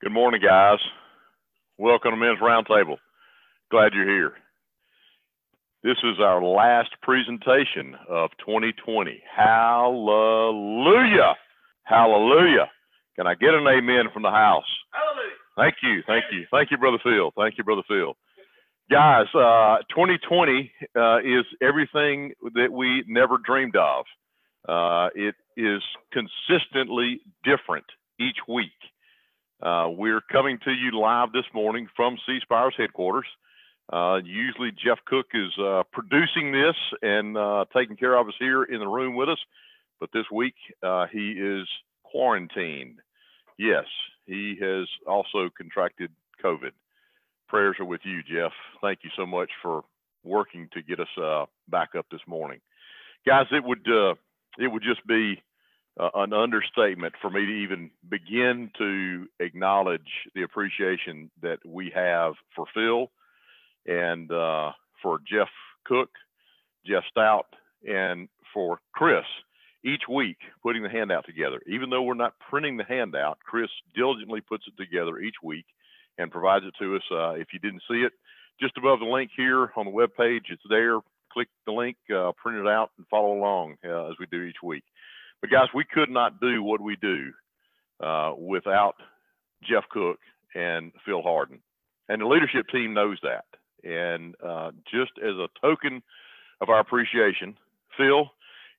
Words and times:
Good 0.00 0.12
morning, 0.12 0.40
guys. 0.40 0.78
Welcome 1.76 2.12
to 2.12 2.16
Men's 2.16 2.38
Roundtable. 2.38 2.98
Glad 3.68 3.94
you're 3.94 4.08
here. 4.08 4.32
This 5.82 5.96
is 6.04 6.20
our 6.20 6.40
last 6.40 6.90
presentation 7.02 7.96
of 8.08 8.30
2020. 8.38 9.20
Hallelujah. 9.36 11.34
Hallelujah. 11.82 12.70
Can 13.16 13.26
I 13.26 13.34
get 13.34 13.54
an 13.54 13.66
amen 13.66 14.04
from 14.14 14.22
the 14.22 14.30
house? 14.30 14.70
Hallelujah. 14.92 15.34
Thank 15.56 15.74
you. 15.82 16.02
Thank 16.06 16.26
you. 16.30 16.46
Thank 16.52 16.70
you, 16.70 16.78
Brother 16.78 16.98
Phil. 17.02 17.32
Thank 17.36 17.58
you, 17.58 17.64
Brother 17.64 17.82
Phil. 17.88 18.14
Guys, 18.92 19.26
uh, 19.34 19.78
2020 19.90 20.72
uh, 20.94 21.18
is 21.18 21.44
everything 21.60 22.34
that 22.54 22.70
we 22.70 23.02
never 23.08 23.36
dreamed 23.44 23.74
of. 23.74 24.04
Uh, 24.68 25.08
it 25.16 25.34
is 25.56 25.82
consistently 26.12 27.20
different 27.42 27.86
each 28.20 28.38
week. 28.46 28.70
Uh, 29.60 29.88
we're 29.90 30.20
coming 30.20 30.58
to 30.64 30.70
you 30.70 30.98
live 30.98 31.32
this 31.32 31.44
morning 31.52 31.88
from 31.96 32.16
C 32.26 32.38
Spire's 32.42 32.74
headquarters. 32.76 33.26
Uh, 33.92 34.20
usually, 34.24 34.70
Jeff 34.70 34.98
Cook 35.06 35.26
is 35.34 35.50
uh, 35.58 35.82
producing 35.92 36.52
this 36.52 36.76
and 37.02 37.36
uh, 37.36 37.64
taking 37.76 37.96
care 37.96 38.16
of 38.16 38.28
us 38.28 38.34
here 38.38 38.62
in 38.62 38.78
the 38.78 38.86
room 38.86 39.16
with 39.16 39.28
us, 39.28 39.38
but 39.98 40.10
this 40.12 40.26
week 40.32 40.54
uh, 40.84 41.06
he 41.10 41.32
is 41.32 41.66
quarantined. 42.04 43.00
Yes, 43.58 43.86
he 44.26 44.56
has 44.60 44.86
also 45.08 45.48
contracted 45.56 46.10
COVID. 46.44 46.70
Prayers 47.48 47.76
are 47.80 47.84
with 47.84 48.02
you, 48.04 48.22
Jeff. 48.22 48.52
Thank 48.80 49.00
you 49.02 49.10
so 49.16 49.26
much 49.26 49.50
for 49.60 49.82
working 50.22 50.68
to 50.72 50.82
get 50.82 51.00
us 51.00 51.08
uh, 51.20 51.46
back 51.68 51.96
up 51.98 52.06
this 52.12 52.20
morning, 52.28 52.60
guys. 53.26 53.46
It 53.50 53.64
would 53.64 53.88
it 54.58 54.68
would 54.68 54.82
just 54.84 55.04
be 55.04 55.42
uh, 55.98 56.10
an 56.14 56.32
understatement 56.32 57.14
for 57.20 57.30
me 57.30 57.44
to 57.44 57.52
even 57.52 57.90
begin 58.08 58.70
to 58.78 59.26
acknowledge 59.40 60.00
the 60.34 60.42
appreciation 60.42 61.30
that 61.42 61.58
we 61.66 61.90
have 61.94 62.34
for 62.54 62.66
Phil 62.74 63.10
and 63.86 64.30
uh, 64.30 64.72
for 65.02 65.18
Jeff 65.30 65.48
Cook, 65.84 66.10
Jeff 66.86 67.04
Stout, 67.10 67.46
and 67.86 68.28
for 68.52 68.78
Chris 68.92 69.24
each 69.84 70.02
week 70.08 70.38
putting 70.62 70.82
the 70.82 70.88
handout 70.88 71.24
together. 71.26 71.60
Even 71.66 71.90
though 71.90 72.02
we're 72.02 72.14
not 72.14 72.34
printing 72.50 72.76
the 72.76 72.84
handout, 72.84 73.38
Chris 73.44 73.70
diligently 73.94 74.40
puts 74.40 74.64
it 74.66 74.80
together 74.80 75.18
each 75.18 75.36
week 75.42 75.66
and 76.18 76.30
provides 76.30 76.64
it 76.64 76.74
to 76.80 76.96
us. 76.96 77.02
Uh, 77.10 77.30
if 77.32 77.48
you 77.52 77.58
didn't 77.58 77.82
see 77.88 78.02
it, 78.02 78.12
just 78.60 78.76
above 78.76 78.98
the 78.98 79.06
link 79.06 79.30
here 79.36 79.70
on 79.76 79.84
the 79.84 79.90
web 79.90 80.10
page, 80.16 80.46
it's 80.50 80.62
there. 80.68 80.98
Click 81.32 81.48
the 81.66 81.72
link, 81.72 81.96
uh, 82.14 82.32
print 82.36 82.58
it 82.58 82.66
out, 82.66 82.90
and 82.96 83.06
follow 83.08 83.32
along 83.32 83.76
uh, 83.84 84.08
as 84.08 84.14
we 84.18 84.26
do 84.26 84.42
each 84.42 84.62
week. 84.62 84.82
But 85.40 85.50
guys, 85.50 85.68
we 85.74 85.84
could 85.84 86.10
not 86.10 86.40
do 86.40 86.62
what 86.62 86.80
we 86.80 86.96
do 86.96 87.32
uh, 88.02 88.32
without 88.36 88.96
Jeff 89.62 89.84
Cook 89.90 90.18
and 90.54 90.92
Phil 91.04 91.22
Harden, 91.22 91.60
and 92.08 92.20
the 92.20 92.26
leadership 92.26 92.66
team 92.72 92.94
knows 92.94 93.18
that. 93.22 93.44
And 93.84 94.34
uh, 94.44 94.72
just 94.92 95.12
as 95.22 95.34
a 95.34 95.48
token 95.60 96.02
of 96.60 96.68
our 96.68 96.80
appreciation, 96.80 97.56
Phil, 97.96 98.30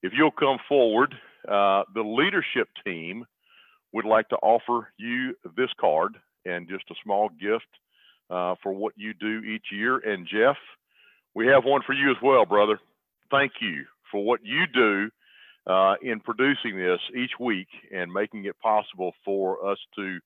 if 0.04 0.14
you'll 0.16 0.32
come 0.32 0.58
forward, 0.68 1.14
uh, 1.48 1.84
the 1.94 2.02
leadership 2.02 2.68
team 2.86 3.26
would 3.94 4.06
like 4.06 4.28
to 4.30 4.36
offer 4.38 4.90
you 4.98 5.36
this 5.56 5.70
card 5.80 6.18
and 6.46 6.68
just 6.68 6.84
a 6.92 6.96
small 7.04 7.30
gift 7.30 7.68
uh, 8.30 8.56
for 8.62 8.74
what 8.74 8.94
you 8.98 9.14
do 9.14 9.40
each 9.40 9.68
year. 9.72 9.98
And 9.98 10.28
Jeff, 10.28 10.58
we 11.34 11.48
have 11.48 11.64
one 11.64 11.82
for 11.86 11.94
you 11.94 12.12
as 12.12 12.18
well, 12.22 12.46
brother. 12.46 12.80
Thank 13.32 13.54
you 13.62 13.86
for 14.12 14.24
what 14.24 14.42
you 14.44 14.66
do 14.74 15.10
uh, 15.70 15.96
in 16.02 16.20
producing 16.20 16.78
this 16.78 17.00
each 17.16 17.32
week 17.40 17.68
and 17.96 18.12
making 18.12 18.46
it 18.46 18.60
possible 18.60 19.14
for 19.24 19.66
us 19.70 19.78
to 19.96 20.18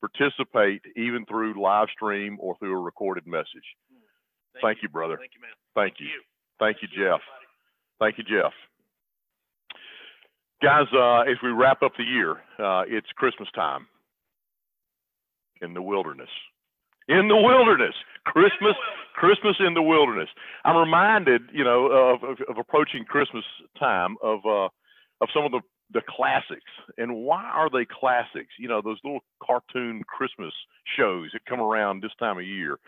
participate 0.00 0.82
even 0.96 1.24
through 1.26 1.60
live 1.60 1.88
stream 1.94 2.36
or 2.40 2.56
through 2.58 2.76
a 2.76 2.80
recorded 2.80 3.26
message. 3.26 3.46
Thank, 4.54 4.62
Thank 4.62 4.76
you. 4.78 4.88
you. 4.88 4.88
brother. 4.88 5.16
Thank 5.16 5.32
you, 5.34 5.40
man. 5.40 5.50
Thank, 5.74 5.94
Thank 5.94 6.00
you. 6.00 6.06
you. 6.06 6.22
Thank 6.58 6.76
you, 6.82 6.88
Jeff. 6.88 7.20
Thank 8.00 8.18
you, 8.18 8.24
Jeff. 8.24 8.52
Guys, 10.60 10.86
uh, 10.92 11.20
as 11.20 11.36
we 11.42 11.50
wrap 11.50 11.82
up 11.82 11.92
the 11.96 12.04
year, 12.04 12.32
uh, 12.58 12.82
it's 12.88 13.06
Christmas 13.14 13.48
time 13.54 13.86
in 15.62 15.74
the 15.74 15.82
wilderness. 15.82 16.30
In 17.08 17.28
the 17.28 17.36
wilderness, 17.36 17.94
Christmas, 18.24 18.74
Christmas 19.14 19.56
in 19.60 19.74
the 19.74 19.82
wilderness. 19.82 20.28
I'm 20.64 20.76
reminded, 20.76 21.42
you 21.52 21.64
know, 21.64 21.86
of, 21.86 22.22
of, 22.22 22.36
of 22.48 22.58
approaching 22.58 23.04
Christmas 23.04 23.44
time 23.78 24.16
of 24.22 24.40
uh, 24.44 24.68
of 25.20 25.28
some 25.34 25.44
of 25.44 25.52
the 25.52 25.60
the 25.90 26.02
classics. 26.08 26.70
And 26.98 27.14
why 27.16 27.44
are 27.44 27.70
they 27.70 27.86
classics? 27.86 28.52
You 28.58 28.68
know, 28.68 28.82
those 28.82 28.98
little 29.02 29.24
cartoon 29.42 30.02
Christmas 30.06 30.52
shows 30.98 31.30
that 31.32 31.46
come 31.46 31.60
around 31.60 32.02
this 32.02 32.12
time 32.18 32.38
of 32.38 32.44
year. 32.44 32.78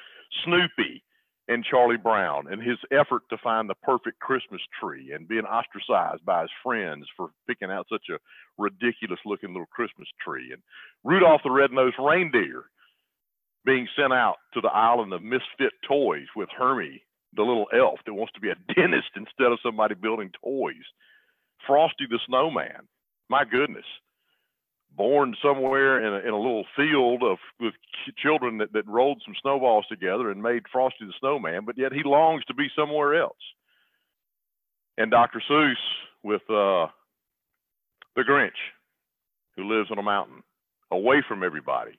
Snoopy 0.44 1.02
and 1.48 1.64
Charlie 1.64 1.96
Brown 1.96 2.46
and 2.50 2.62
his 2.62 2.78
effort 2.92 3.22
to 3.30 3.38
find 3.38 3.68
the 3.68 3.74
perfect 3.82 4.20
Christmas 4.20 4.60
tree 4.80 5.12
and 5.12 5.26
being 5.26 5.44
ostracized 5.44 6.24
by 6.24 6.42
his 6.42 6.50
friends 6.62 7.06
for 7.16 7.30
picking 7.48 7.70
out 7.70 7.86
such 7.90 8.04
a 8.10 8.18
ridiculous 8.56 9.18
looking 9.24 9.50
little 9.50 9.66
Christmas 9.72 10.08
tree. 10.24 10.52
And 10.52 10.62
Rudolph 11.02 11.40
the 11.42 11.50
Red-Nosed 11.50 11.96
Reindeer 11.98 12.64
being 13.64 13.88
sent 13.96 14.12
out 14.12 14.36
to 14.54 14.60
the 14.60 14.68
island 14.68 15.12
of 15.12 15.22
misfit 15.22 15.72
toys 15.86 16.26
with 16.36 16.48
Hermie, 16.56 17.02
the 17.34 17.42
little 17.42 17.66
elf 17.76 17.98
that 18.06 18.14
wants 18.14 18.32
to 18.34 18.40
be 18.40 18.50
a 18.50 18.54
dentist 18.74 19.10
instead 19.16 19.52
of 19.52 19.58
somebody 19.62 19.94
building 19.94 20.30
toys. 20.44 20.86
Frosty 21.66 22.06
the 22.08 22.18
Snowman. 22.26 22.88
My 23.28 23.44
goodness. 23.44 23.84
Born 24.96 25.36
somewhere 25.42 26.04
in 26.04 26.12
a, 26.12 26.28
in 26.28 26.34
a 26.34 26.36
little 26.36 26.64
field 26.74 27.22
of 27.22 27.38
with 27.60 27.74
children 28.18 28.58
that, 28.58 28.72
that 28.72 28.86
rolled 28.88 29.22
some 29.24 29.34
snowballs 29.40 29.86
together 29.88 30.30
and 30.30 30.42
made 30.42 30.64
Frosty 30.70 31.06
the 31.06 31.12
Snowman, 31.20 31.64
but 31.64 31.78
yet 31.78 31.92
he 31.92 32.02
longs 32.04 32.44
to 32.46 32.54
be 32.54 32.68
somewhere 32.76 33.14
else. 33.14 33.38
And 34.98 35.10
Dr. 35.10 35.40
Seuss 35.48 35.74
with 36.24 36.42
uh, 36.50 36.90
the 38.16 38.22
Grinch, 38.28 38.50
who 39.56 39.72
lives 39.72 39.90
on 39.90 39.98
a 39.98 40.02
mountain, 40.02 40.42
away 40.90 41.22
from 41.26 41.44
everybody, 41.44 41.92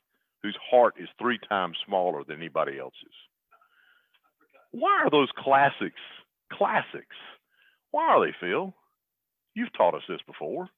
whose 0.44 0.58
heart 0.70 0.96
is 1.00 1.08
three 1.18 1.40
times 1.48 1.78
smaller 1.86 2.24
than 2.28 2.38
anybody 2.38 2.78
else's. 2.78 3.16
Why 4.72 5.02
are 5.04 5.10
those 5.10 5.30
classics 5.38 6.00
classics? 6.52 7.16
Why 7.92 8.08
are 8.08 8.26
they, 8.26 8.34
Phil? 8.40 8.74
You've 9.54 9.74
taught 9.74 9.96
us 9.96 10.04
this 10.08 10.22
before. 10.26 10.70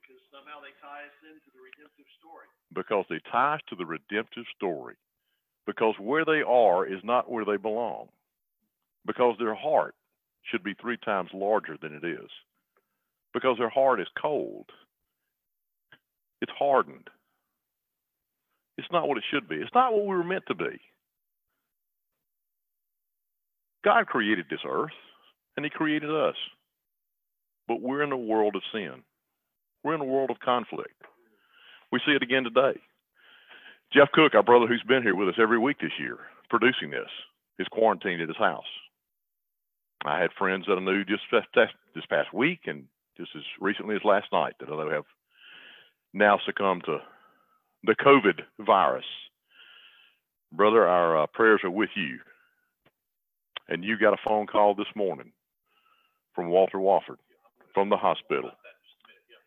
Because 0.00 0.22
somehow 0.32 0.60
they 0.60 0.72
tie 0.80 1.04
us 1.04 1.16
into 1.22 1.50
the 1.52 1.60
redemptive 1.60 2.08
story. 2.18 2.46
Because 2.74 3.04
they 3.08 3.20
tie 3.30 3.56
us 3.56 3.60
to 3.68 3.76
the 3.76 3.86
redemptive 3.86 4.44
story. 4.56 4.96
Because 5.66 5.94
where 6.00 6.24
they 6.24 6.42
are 6.42 6.86
is 6.86 7.00
not 7.04 7.30
where 7.30 7.44
they 7.44 7.56
belong. 7.56 8.08
Because 9.06 9.36
their 9.38 9.54
heart 9.54 9.94
should 10.50 10.64
be 10.64 10.74
three 10.80 10.96
times 11.04 11.30
larger 11.32 11.76
than 11.80 11.94
it 11.94 12.04
is. 12.04 12.30
Because 13.32 13.58
their 13.58 13.68
heart 13.68 14.00
is 14.00 14.08
cold. 14.20 14.66
It's 16.40 16.52
hardened. 16.58 17.08
It's 18.78 18.88
not 18.90 19.06
what 19.06 19.18
it 19.18 19.24
should 19.30 19.48
be. 19.48 19.56
It's 19.56 19.74
not 19.74 19.92
what 19.92 20.02
we 20.02 20.16
were 20.16 20.24
meant 20.24 20.44
to 20.48 20.54
be. 20.54 20.80
God 23.84 24.06
created 24.06 24.46
this 24.48 24.60
earth, 24.66 24.92
and 25.56 25.64
He 25.64 25.70
created 25.70 26.10
us. 26.10 26.36
But 27.68 27.80
we're 27.80 28.02
in 28.02 28.12
a 28.12 28.16
world 28.16 28.56
of 28.56 28.62
sin. 28.72 29.02
We're 29.82 29.94
in 29.94 30.00
a 30.00 30.04
world 30.04 30.30
of 30.30 30.40
conflict. 30.40 31.02
We 31.90 32.00
see 32.04 32.12
it 32.12 32.22
again 32.22 32.44
today. 32.44 32.80
Jeff 33.92 34.10
Cook, 34.12 34.34
our 34.34 34.42
brother 34.42 34.66
who's 34.66 34.82
been 34.86 35.02
here 35.02 35.14
with 35.14 35.28
us 35.28 35.40
every 35.40 35.58
week 35.58 35.78
this 35.80 35.92
year, 35.98 36.18
producing 36.48 36.90
this, 36.90 37.08
is 37.58 37.66
quarantined 37.70 38.22
at 38.22 38.28
his 38.28 38.36
house. 38.36 38.64
I 40.04 40.20
had 40.20 40.30
friends 40.38 40.64
that 40.66 40.78
I 40.78 40.80
knew 40.80 41.04
just 41.04 41.22
this 41.30 42.04
past 42.08 42.32
week 42.32 42.60
and 42.66 42.84
just 43.16 43.30
as 43.36 43.42
recently 43.60 43.94
as 43.94 44.04
last 44.04 44.26
night 44.32 44.54
that 44.58 44.70
I 44.70 44.94
have 44.94 45.04
now 46.14 46.38
succumbed 46.44 46.84
to 46.86 46.98
the 47.84 47.94
COVID 47.94 48.40
virus. 48.64 49.04
Brother, 50.52 50.86
our 50.86 51.22
uh, 51.22 51.26
prayers 51.26 51.60
are 51.64 51.70
with 51.70 51.90
you. 51.94 52.18
And 53.68 53.84
you 53.84 53.98
got 53.98 54.14
a 54.14 54.22
phone 54.24 54.46
call 54.46 54.74
this 54.74 54.86
morning 54.96 55.32
from 56.34 56.48
Walter 56.48 56.78
Wofford 56.78 57.18
from 57.74 57.88
the 57.88 57.96
hospital. 57.96 58.50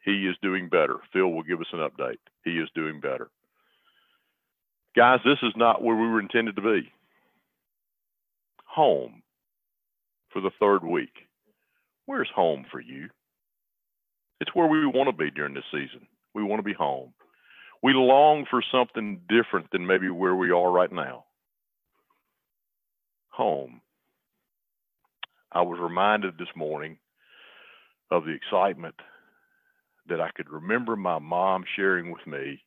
He 0.03 0.27
is 0.27 0.35
doing 0.41 0.69
better. 0.69 0.97
Phil 1.11 1.29
will 1.29 1.43
give 1.43 1.59
us 1.59 1.67
an 1.73 1.79
update. 1.79 2.19
He 2.43 2.51
is 2.51 2.69
doing 2.75 2.99
better. 2.99 3.29
Guys, 4.95 5.19
this 5.25 5.39
is 5.41 5.53
not 5.55 5.83
where 5.83 5.95
we 5.95 6.07
were 6.07 6.19
intended 6.19 6.55
to 6.55 6.61
be. 6.61 6.91
Home 8.67 9.23
for 10.31 10.41
the 10.41 10.51
third 10.59 10.83
week. 10.83 11.13
Where's 12.05 12.29
home 12.33 12.65
for 12.71 12.79
you? 12.79 13.09
It's 14.39 14.53
where 14.53 14.67
we 14.67 14.85
want 14.85 15.09
to 15.09 15.23
be 15.23 15.31
during 15.31 15.53
this 15.53 15.63
season. 15.71 16.07
We 16.33 16.43
want 16.43 16.59
to 16.59 16.63
be 16.63 16.73
home. 16.73 17.13
We 17.81 17.93
long 17.93 18.45
for 18.49 18.63
something 18.71 19.21
different 19.29 19.71
than 19.71 19.87
maybe 19.87 20.09
where 20.09 20.35
we 20.35 20.51
are 20.51 20.71
right 20.71 20.91
now. 20.91 21.25
Home. 23.29 23.81
I 25.51 25.61
was 25.61 25.79
reminded 25.81 26.37
this 26.37 26.49
morning 26.55 26.97
of 28.11 28.25
the 28.25 28.31
excitement 28.31 28.95
that 30.07 30.21
I 30.21 30.29
could 30.35 30.49
remember 30.49 30.95
my 30.95 31.19
mom 31.19 31.63
sharing 31.75 32.11
with 32.11 32.25
me, 32.27 32.61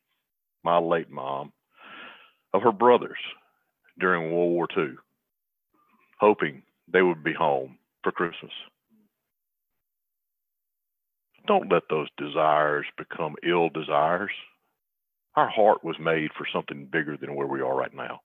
my 0.63 0.77
late 0.77 1.09
mom, 1.09 1.53
of 2.53 2.61
her 2.63 2.71
brothers 2.71 3.19
during 3.99 4.31
World 4.31 4.51
War 4.51 4.67
II, 4.77 4.95
hoping 6.19 6.63
they 6.91 7.01
would 7.01 7.23
be 7.23 7.33
home 7.33 7.77
for 8.03 8.11
Christmas. 8.11 8.51
Don't 11.47 11.71
let 11.71 11.83
those 11.89 12.07
desires 12.17 12.85
become 12.97 13.35
ill 13.47 13.69
desires. 13.69 14.31
Our 15.35 15.49
heart 15.49 15.83
was 15.83 15.95
made 15.99 16.29
for 16.37 16.45
something 16.53 16.87
bigger 16.91 17.17
than 17.17 17.35
where 17.35 17.47
we 17.47 17.61
are 17.61 17.75
right 17.75 17.93
now. 17.93 18.19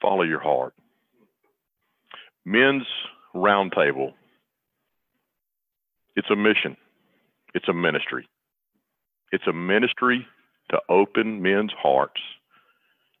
Follow 0.00 0.22
your 0.22 0.40
heart. 0.40 0.74
Men's 2.44 2.86
Roundtable. 3.34 4.12
It's 6.20 6.30
a 6.30 6.36
mission. 6.36 6.76
It's 7.54 7.66
a 7.66 7.72
ministry. 7.72 8.28
It's 9.32 9.46
a 9.46 9.54
ministry 9.54 10.26
to 10.68 10.78
open 10.90 11.40
men's 11.40 11.72
hearts, 11.72 12.20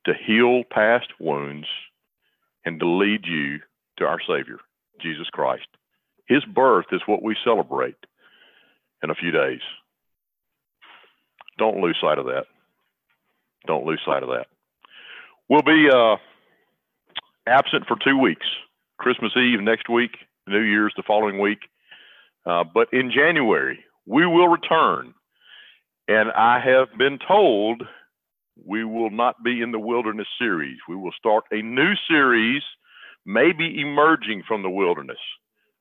to 0.04 0.12
heal 0.12 0.64
past 0.70 1.06
wounds, 1.18 1.66
and 2.66 2.78
to 2.78 2.86
lead 2.86 3.24
you 3.24 3.60
to 3.96 4.04
our 4.04 4.18
Savior, 4.20 4.58
Jesus 5.00 5.28
Christ. 5.32 5.66
His 6.28 6.44
birth 6.44 6.84
is 6.92 7.00
what 7.06 7.22
we 7.22 7.34
celebrate 7.42 7.96
in 9.02 9.08
a 9.08 9.14
few 9.14 9.30
days. 9.30 9.62
Don't 11.56 11.80
lose 11.80 11.96
sight 12.02 12.18
of 12.18 12.26
that. 12.26 12.44
Don't 13.66 13.86
lose 13.86 14.02
sight 14.04 14.22
of 14.22 14.28
that. 14.28 14.48
We'll 15.48 15.62
be 15.62 15.88
uh, 15.90 16.16
absent 17.46 17.86
for 17.88 17.96
two 18.04 18.18
weeks 18.18 18.46
Christmas 18.98 19.32
Eve 19.38 19.62
next 19.62 19.88
week, 19.88 20.18
New 20.46 20.60
Year's 20.60 20.92
the 20.98 21.02
following 21.06 21.40
week. 21.40 21.60
Uh, 22.46 22.64
but 22.64 22.88
in 22.92 23.10
January, 23.14 23.84
we 24.06 24.26
will 24.26 24.48
return. 24.48 25.14
And 26.08 26.30
I 26.32 26.58
have 26.60 26.88
been 26.98 27.18
told 27.26 27.82
we 28.64 28.84
will 28.84 29.10
not 29.10 29.42
be 29.44 29.62
in 29.62 29.72
the 29.72 29.78
wilderness 29.78 30.26
series. 30.38 30.78
We 30.88 30.96
will 30.96 31.12
start 31.16 31.44
a 31.50 31.62
new 31.62 31.92
series, 32.08 32.62
maybe 33.24 33.80
emerging 33.80 34.42
from 34.46 34.62
the 34.62 34.70
wilderness. 34.70 35.18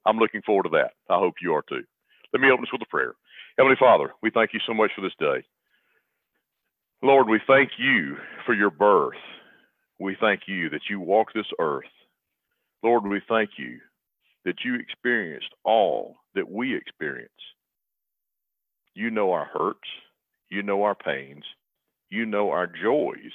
I'm 0.06 0.18
looking 0.18 0.42
forward 0.44 0.64
to 0.64 0.70
that. 0.70 0.92
I 1.10 1.18
hope 1.18 1.36
you 1.42 1.54
are 1.54 1.64
too. 1.68 1.84
Let 2.34 2.42
me 2.42 2.50
open 2.52 2.64
this 2.64 2.72
with 2.72 2.82
a 2.82 2.86
prayer. 2.86 3.14
Heavenly 3.58 3.78
Father, 3.80 4.12
we 4.22 4.30
thank 4.30 4.54
you 4.54 4.60
so 4.66 4.74
much 4.74 4.92
for 4.96 5.02
this 5.02 5.16
day. 5.20 5.44
Lord, 7.02 7.28
we 7.28 7.40
thank 7.48 7.72
you 7.78 8.18
for 8.46 8.54
your 8.54 8.70
birth. 8.70 9.18
We 10.00 10.16
thank 10.20 10.42
you 10.48 10.70
that 10.70 10.82
you 10.90 11.00
walk 11.00 11.34
this 11.34 11.46
earth. 11.60 11.84
Lord, 12.84 13.06
we 13.06 13.22
thank 13.28 13.52
you 13.58 13.80
that 14.46 14.64
you 14.64 14.76
experienced 14.76 15.50
all 15.64 16.18
that 16.36 16.50
we 16.50 16.76
experience. 16.76 17.32
You 18.96 19.12
know 19.12 19.32
our 19.32 19.46
hurts, 19.46 19.88
you 20.50 20.64
know 20.64 20.84
our 20.84 20.96
pains, 20.96 21.44
you 22.10 22.26
know 22.26 22.50
our 22.50 22.68
joys. 22.68 23.34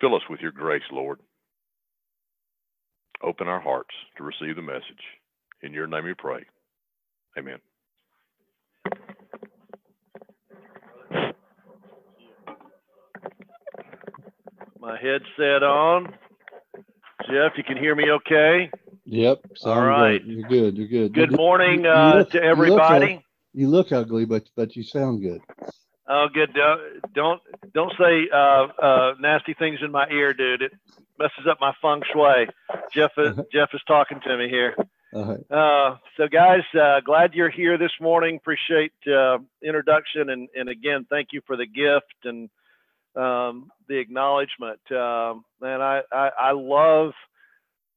Fill 0.00 0.14
us 0.14 0.22
with 0.28 0.40
your 0.40 0.52
grace, 0.52 0.82
Lord. 0.92 1.18
Open 3.22 3.48
our 3.48 3.60
hearts 3.60 3.94
to 4.16 4.22
receive 4.22 4.56
the 4.56 4.62
message. 4.62 4.82
In 5.62 5.72
your 5.72 5.86
name 5.86 6.04
we 6.04 6.14
pray. 6.14 6.44
Amen. 7.38 7.58
My 14.80 14.98
headset 15.00 15.62
on. 15.62 16.12
Jeff, 17.22 17.52
you 17.56 17.64
can 17.64 17.76
hear 17.76 17.94
me 17.94 18.10
okay? 18.10 18.70
Yep. 19.06 19.40
All 19.64 19.80
right. 19.80 20.02
right. 20.02 20.24
You're 20.24 20.48
good. 20.48 20.76
You're 20.76 20.88
good. 20.88 21.14
Good 21.14 21.36
morning 21.36 21.86
uh, 21.86 22.16
look- 22.16 22.30
to 22.30 22.38
you 22.38 22.42
look 22.42 22.50
everybody. 22.50 23.24
You 23.52 23.68
look 23.68 23.92
ugly, 23.92 24.24
but 24.24 24.48
but 24.56 24.74
you 24.74 24.82
sound 24.82 25.22
good. 25.22 25.40
Oh, 26.08 26.26
good. 26.32 26.52
Don't 26.54 26.80
don't, 27.14 27.40
don't 27.72 27.92
say 27.98 28.28
uh, 28.32 28.66
uh, 28.82 29.14
nasty 29.20 29.54
things 29.54 29.78
in 29.82 29.90
my 29.90 30.06
ear, 30.10 30.34
dude. 30.34 30.62
It 30.62 30.72
messes 31.18 31.46
up 31.48 31.58
my 31.60 31.72
feng 31.80 32.02
shui. 32.12 32.48
Jeff 32.92 33.12
is, 33.16 33.36
Jeff 33.52 33.70
is 33.72 33.80
talking 33.86 34.20
to 34.26 34.36
me 34.36 34.48
here. 34.48 34.74
Right. 35.12 35.38
Uh, 35.50 35.96
so, 36.16 36.26
guys, 36.26 36.62
uh, 36.78 37.00
glad 37.00 37.34
you're 37.34 37.48
here 37.48 37.78
this 37.78 37.92
morning. 38.00 38.36
Appreciate 38.36 38.92
uh, 39.06 39.38
introduction 39.62 40.30
and 40.30 40.48
and 40.56 40.68
again, 40.68 41.06
thank 41.08 41.28
you 41.32 41.40
for 41.46 41.56
the 41.56 41.66
gift 41.66 42.24
and 42.24 42.50
um, 43.16 43.70
the 43.88 43.98
acknowledgement. 43.98 44.80
Um, 44.90 45.44
man, 45.60 45.80
I 45.80 46.02
I, 46.12 46.30
I 46.38 46.52
love. 46.52 47.12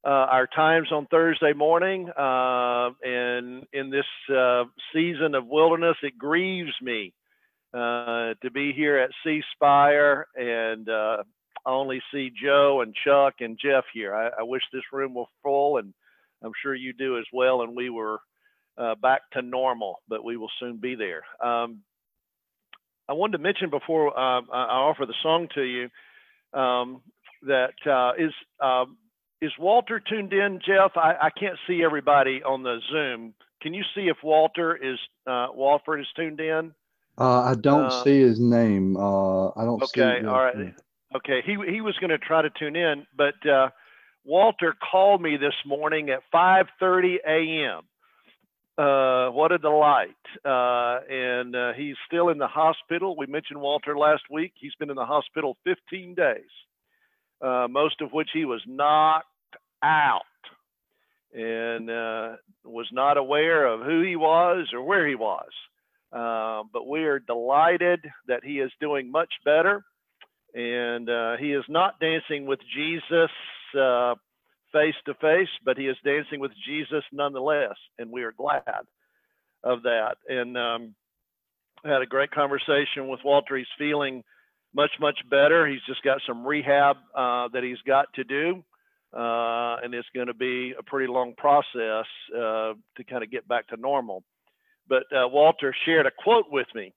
Uh, 0.05 0.09
our 0.31 0.47
times 0.47 0.87
on 0.93 1.05
Thursday 1.07 1.51
morning, 1.51 2.07
uh, 2.09 2.91
and 3.03 3.65
in 3.73 3.89
this 3.89 4.05
uh, 4.33 4.63
season 4.93 5.35
of 5.35 5.45
wilderness, 5.47 5.97
it 6.01 6.17
grieves 6.17 6.71
me 6.81 7.13
uh, 7.73 8.33
to 8.41 8.49
be 8.53 8.71
here 8.71 8.97
at 8.97 9.09
C 9.23 9.41
Spire 9.53 10.27
and 10.35 10.87
uh, 10.87 11.23
only 11.65 12.01
see 12.13 12.31
Joe 12.41 12.81
and 12.81 12.95
Chuck 13.05 13.35
and 13.41 13.59
Jeff 13.61 13.83
here. 13.93 14.15
I, 14.15 14.29
I 14.39 14.43
wish 14.43 14.61
this 14.71 14.83
room 14.93 15.13
were 15.13 15.25
full, 15.43 15.77
and 15.77 15.93
I'm 16.41 16.53
sure 16.61 16.73
you 16.73 16.93
do 16.93 17.17
as 17.17 17.25
well. 17.33 17.61
And 17.63 17.75
we 17.75 17.89
were 17.89 18.19
uh, 18.77 18.95
back 18.95 19.21
to 19.33 19.41
normal, 19.41 19.97
but 20.07 20.23
we 20.23 20.37
will 20.37 20.51
soon 20.59 20.77
be 20.77 20.95
there. 20.95 21.23
Um, 21.43 21.81
I 23.09 23.13
wanted 23.13 23.37
to 23.37 23.43
mention 23.43 23.69
before 23.69 24.09
uh, 24.17 24.41
I 24.51 24.77
offer 24.79 25.05
the 25.05 25.13
song 25.23 25.47
to 25.55 25.63
you 25.63 25.89
um, 26.59 27.01
that 27.43 27.73
uh, 27.89 28.13
is 28.17 28.33
um, 28.61 28.97
is 29.41 29.51
Walter 29.59 29.99
tuned 29.99 30.33
in, 30.33 30.59
Jeff? 30.65 30.91
I, 30.95 31.15
I 31.23 31.29
can't 31.29 31.57
see 31.67 31.83
everybody 31.83 32.41
on 32.43 32.63
the 32.63 32.79
Zoom. 32.91 33.33
Can 33.61 33.73
you 33.73 33.83
see 33.95 34.03
if 34.07 34.17
Walter 34.23 34.75
is 34.75 34.99
uh, 35.27 35.47
Walford 35.53 36.01
is 36.01 36.07
tuned 36.15 36.39
in? 36.39 36.73
Uh, 37.17 37.41
I 37.41 37.55
don't 37.55 37.85
Uh, 37.85 38.03
see 38.03 38.21
his 38.21 38.39
name. 38.39 38.97
Uh, 38.97 39.49
I 39.49 39.65
don't 39.65 39.85
see. 39.87 40.01
Okay, 40.01 40.19
all 40.27 40.43
right. 40.43 40.55
Okay, 41.15 41.41
he 41.45 41.57
he 41.71 41.81
was 41.81 41.95
going 41.99 42.09
to 42.11 42.17
try 42.17 42.41
to 42.41 42.49
tune 42.59 42.75
in, 42.75 43.05
but 43.15 43.35
uh, 43.49 43.69
Walter 44.25 44.75
called 44.91 45.21
me 45.21 45.37
this 45.37 45.55
morning 45.65 46.09
at 46.09 46.19
5:30 46.33 47.17
a.m. 47.27 47.83
Uh, 48.77 49.29
what 49.29 49.51
a 49.51 49.57
delight! 49.57 50.09
Uh, 50.45 50.99
and 51.09 51.55
uh, 51.55 51.73
he's 51.73 51.95
still 52.05 52.29
in 52.29 52.37
the 52.37 52.47
hospital. 52.47 53.15
We 53.17 53.25
mentioned 53.25 53.59
Walter 53.59 53.97
last 53.97 54.23
week. 54.29 54.53
He's 54.55 54.75
been 54.75 54.91
in 54.91 54.95
the 54.95 55.05
hospital 55.05 55.57
15 55.63 56.13
days, 56.13 56.43
uh, 57.41 57.67
most 57.67 58.01
of 58.01 58.11
which 58.11 58.29
he 58.33 58.45
was 58.45 58.61
knocked 58.67 59.25
out 59.83 60.21
and 61.33 61.89
uh, 61.89 62.35
was 62.63 62.87
not 62.91 63.17
aware 63.17 63.65
of 63.65 63.81
who 63.81 64.03
he 64.03 64.15
was 64.15 64.67
or 64.73 64.83
where 64.83 65.07
he 65.07 65.15
was. 65.15 65.49
Uh, 66.13 66.61
but 66.71 66.87
we 66.87 67.03
are 67.03 67.19
delighted 67.19 67.99
that 68.27 68.43
he 68.43 68.59
is 68.59 68.71
doing 68.79 69.11
much 69.11 69.33
better 69.43 69.83
and 70.53 71.09
he 71.39 71.51
is 71.51 71.65
not 71.67 71.99
dancing 71.99 72.45
with 72.45 72.59
Jesus 72.75 73.31
face 74.71 74.95
to 75.05 75.13
face, 75.15 75.49
but 75.65 75.77
he 75.77 75.87
is 75.87 75.97
dancing 76.03 76.39
with 76.39 76.51
Jesus 76.65 77.03
nonetheless, 77.11 77.75
and 77.97 78.11
we 78.11 78.23
are 78.23 78.31
glad 78.31 78.63
of 79.63 79.83
that. 79.83 80.15
And 80.27 80.57
um, 80.57 80.95
I 81.85 81.89
had 81.89 82.01
a 82.01 82.05
great 82.05 82.31
conversation 82.31 83.07
with 83.07 83.19
Walter. 83.23 83.57
He's 83.57 83.67
feeling 83.77 84.23
much 84.73 84.91
much 84.99 85.17
better. 85.29 85.67
He's 85.67 85.83
just 85.87 86.03
got 86.03 86.19
some 86.27 86.45
rehab 86.45 86.97
uh, 87.15 87.47
that 87.53 87.63
he's 87.63 87.81
got 87.85 88.07
to 88.15 88.23
do, 88.23 88.63
uh, 89.13 89.77
and 89.83 89.93
it's 89.93 90.07
going 90.13 90.27
to 90.27 90.33
be 90.33 90.73
a 90.77 90.83
pretty 90.83 91.11
long 91.11 91.33
process 91.37 92.05
uh, 92.35 92.73
to 92.97 93.03
kind 93.09 93.23
of 93.23 93.31
get 93.31 93.47
back 93.47 93.67
to 93.67 93.77
normal. 93.77 94.23
But 94.87 95.03
uh, 95.11 95.27
Walter 95.27 95.75
shared 95.85 96.05
a 96.05 96.11
quote 96.23 96.45
with 96.49 96.67
me 96.75 96.93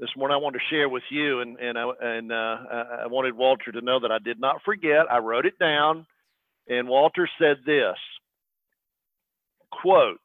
this 0.00 0.10
morning 0.16 0.34
I 0.34 0.38
wanted 0.38 0.58
to 0.58 0.64
share 0.70 0.88
with 0.88 1.02
you, 1.10 1.40
and 1.40 1.58
and 1.58 1.78
I 1.78 1.90
and 2.00 2.32
uh, 2.32 2.34
I 2.34 3.02
I 3.02 3.06
wanted 3.06 3.36
Walter 3.36 3.72
to 3.72 3.80
know 3.80 4.00
that 4.00 4.12
I 4.12 4.18
did 4.18 4.40
not 4.40 4.62
forget. 4.64 5.10
I 5.10 5.18
wrote 5.18 5.46
it 5.46 5.58
down, 5.58 6.06
and 6.68 6.88
Walter 6.88 7.28
said 7.38 7.58
this 7.64 7.96
quote: 9.70 10.20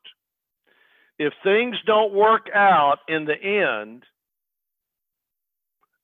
"If 1.20 1.34
things 1.44 1.76
don't 1.86 2.14
work 2.14 2.48
out 2.54 3.00
in 3.08 3.26
the 3.26 3.42
end, 3.42 4.04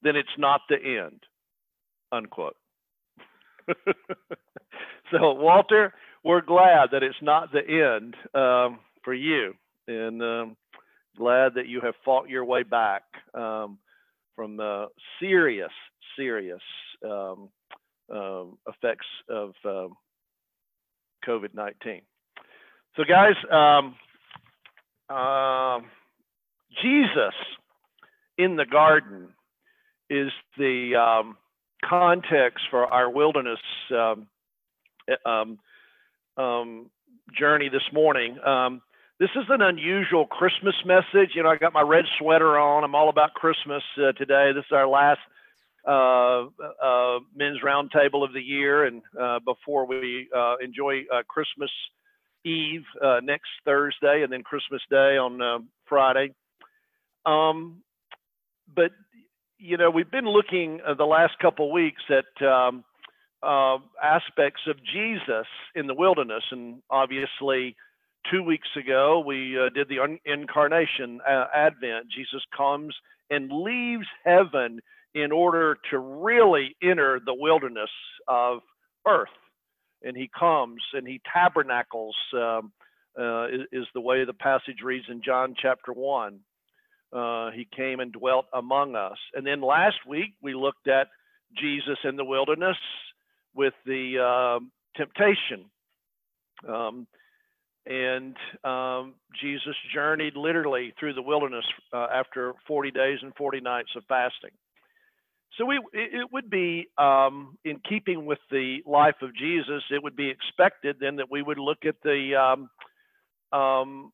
then 0.01 0.15
it's 0.15 0.37
not 0.37 0.61
the 0.69 0.77
end." 0.77 1.23
Unquote. 2.11 2.55
so 5.11 5.33
Walter, 5.33 5.93
we're 6.23 6.41
glad 6.41 6.89
that 6.91 7.03
it's 7.03 7.21
not 7.21 7.51
the 7.51 7.95
end 7.95 8.15
um, 8.33 8.79
for 9.03 9.13
you, 9.13 9.53
and. 9.87 10.21
Um, 10.21 10.57
glad 11.19 11.53
that 11.55 11.67
you 11.67 11.81
have 11.81 11.93
fought 12.03 12.29
your 12.29 12.45
way 12.45 12.63
back 12.63 13.03
um, 13.33 13.77
from 14.35 14.57
the 14.57 14.87
serious, 15.19 15.71
serious 16.17 16.61
um, 17.05 17.49
effects 18.67 19.05
of 19.29 19.51
um, 19.65 19.95
COVID 21.27 21.53
19. 21.53 22.01
So, 22.95 23.03
guys, 23.03 23.35
um, 23.51 23.95
um, 25.15 25.85
Jesus 26.81 27.33
in 28.37 28.55
the 28.55 28.65
garden 28.65 29.29
is 30.09 30.31
the 30.57 30.95
um, 30.95 31.37
context 31.83 32.65
for 32.69 32.85
our 32.85 33.09
wilderness 33.09 33.59
um, 33.91 34.27
um, 35.25 35.59
um, 36.37 36.89
journey 37.37 37.69
this 37.69 37.87
morning. 37.93 38.37
This 39.19 39.29
is 39.35 39.43
an 39.49 39.61
unusual 39.61 40.25
Christmas 40.25 40.75
message. 40.85 41.31
You 41.35 41.43
know, 41.43 41.49
I 41.49 41.57
got 41.57 41.73
my 41.73 41.81
red 41.81 42.05
sweater 42.17 42.57
on. 42.57 42.85
I'm 42.85 42.95
all 42.95 43.09
about 43.09 43.33
Christmas 43.33 43.83
uh, 43.97 44.13
today. 44.13 44.51
This 44.55 44.63
is 44.63 44.71
our 44.71 44.87
last 44.87 45.19
uh, 45.87 46.45
uh, 46.83 47.19
men's 47.35 47.59
roundtable 47.63 48.23
of 48.23 48.33
the 48.33 48.41
year, 48.41 48.85
and 48.85 49.01
uh, 49.19 49.39
before 49.39 49.85
we 49.85 50.27
uh, 50.35 50.55
enjoy 50.61 51.03
uh, 51.13 51.23
Christmas 51.27 51.71
Eve 52.45 52.83
uh, 53.03 53.19
next 53.23 53.49
Thursday, 53.65 54.23
and 54.23 54.31
then 54.31 54.43
Christmas 54.43 54.81
Day 54.89 55.17
on 55.17 55.69
Friday. 55.87 56.33
Um, 57.25 57.81
but 58.73 58.91
you 59.57 59.77
know, 59.77 59.89
we've 59.89 60.11
been 60.11 60.27
looking 60.27 60.79
the 60.97 61.05
last 61.05 61.33
couple 61.39 61.71
weeks 61.71 62.01
at 62.09 62.45
um, 62.45 62.83
aspects 64.01 64.61
of 64.67 64.77
Jesus 64.83 65.47
in 65.75 65.87
the 65.87 65.95
wilderness, 65.95 66.43
and 66.51 66.81
obviously. 66.89 67.75
Two 68.29 68.43
weeks 68.43 68.67
ago, 68.77 69.23
we 69.25 69.57
did 69.73 69.87
the 69.87 70.19
incarnation 70.25 71.21
advent. 71.25 72.07
Jesus 72.13 72.41
comes 72.55 72.93
and 73.29 73.49
leaves 73.49 74.05
heaven 74.25 74.81
in 75.13 75.31
order 75.31 75.77
to 75.91 75.97
really 75.97 76.75
enter 76.81 77.19
the 77.23 77.33
wilderness 77.33 77.89
of 78.27 78.59
earth. 79.07 79.27
And 80.03 80.15
he 80.15 80.29
comes 80.37 80.81
and 80.93 81.07
he 81.07 81.21
tabernacles, 81.33 82.15
um, 82.33 82.71
uh, 83.19 83.47
is, 83.47 83.61
is, 83.71 83.85
the 83.93 84.01
way 84.01 84.23
the 84.23 84.33
passage 84.33 84.81
reads 84.83 85.05
in 85.09 85.21
John 85.25 85.55
chapter 85.59 85.91
1. 85.91 86.39
Uh, 87.11 87.51
he 87.51 87.67
came 87.75 87.99
and 87.99 88.13
dwelt 88.13 88.45
among 88.53 88.95
us. 88.95 89.17
And 89.33 89.45
then 89.45 89.61
last 89.61 89.97
week 90.07 90.35
we 90.41 90.53
looked 90.53 90.87
at 90.87 91.07
Jesus 91.57 91.97
in 92.03 92.15
the 92.15 92.23
wilderness 92.23 92.77
with 93.55 93.73
the 93.85 94.19
uh, 94.19 94.59
temptation. 94.95 95.65
Um, 96.67 97.07
and 97.85 98.35
um, 98.63 99.15
Jesus 99.41 99.75
journeyed 99.93 100.35
literally 100.35 100.93
through 100.99 101.13
the 101.13 101.21
wilderness 101.21 101.65
uh, 101.91 102.07
after 102.13 102.53
40 102.67 102.91
days 102.91 103.19
and 103.21 103.33
40 103.35 103.61
nights 103.61 103.89
of 103.95 104.03
fasting. 104.07 104.51
So 105.59 105.65
we, 105.65 105.77
it 105.91 106.31
would 106.31 106.49
be 106.49 106.87
um, 106.97 107.57
in 107.65 107.81
keeping 107.87 108.25
with 108.25 108.39
the 108.49 108.77
life 108.85 109.17
of 109.21 109.35
Jesus. 109.35 109.83
It 109.91 110.01
would 110.01 110.15
be 110.15 110.29
expected 110.29 110.95
then 111.01 111.17
that 111.17 111.29
we 111.29 111.41
would 111.41 111.59
look 111.59 111.79
at 111.85 111.95
the 112.01 112.35
um, 113.53 113.59
um, 113.59 114.13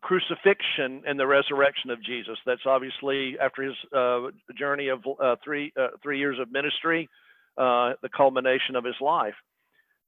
crucifixion 0.00 1.04
and 1.06 1.16
the 1.16 1.28
resurrection 1.28 1.90
of 1.90 2.02
Jesus. 2.02 2.36
That's 2.44 2.66
obviously 2.66 3.36
after 3.40 3.62
his 3.62 3.76
uh, 3.96 4.30
journey 4.58 4.88
of 4.88 4.98
uh, 5.22 5.36
three 5.44 5.72
uh, 5.80 5.90
three 6.02 6.18
years 6.18 6.38
of 6.40 6.50
ministry, 6.50 7.08
uh, 7.56 7.92
the 8.02 8.08
culmination 8.08 8.74
of 8.74 8.84
his 8.84 8.96
life. 9.00 9.34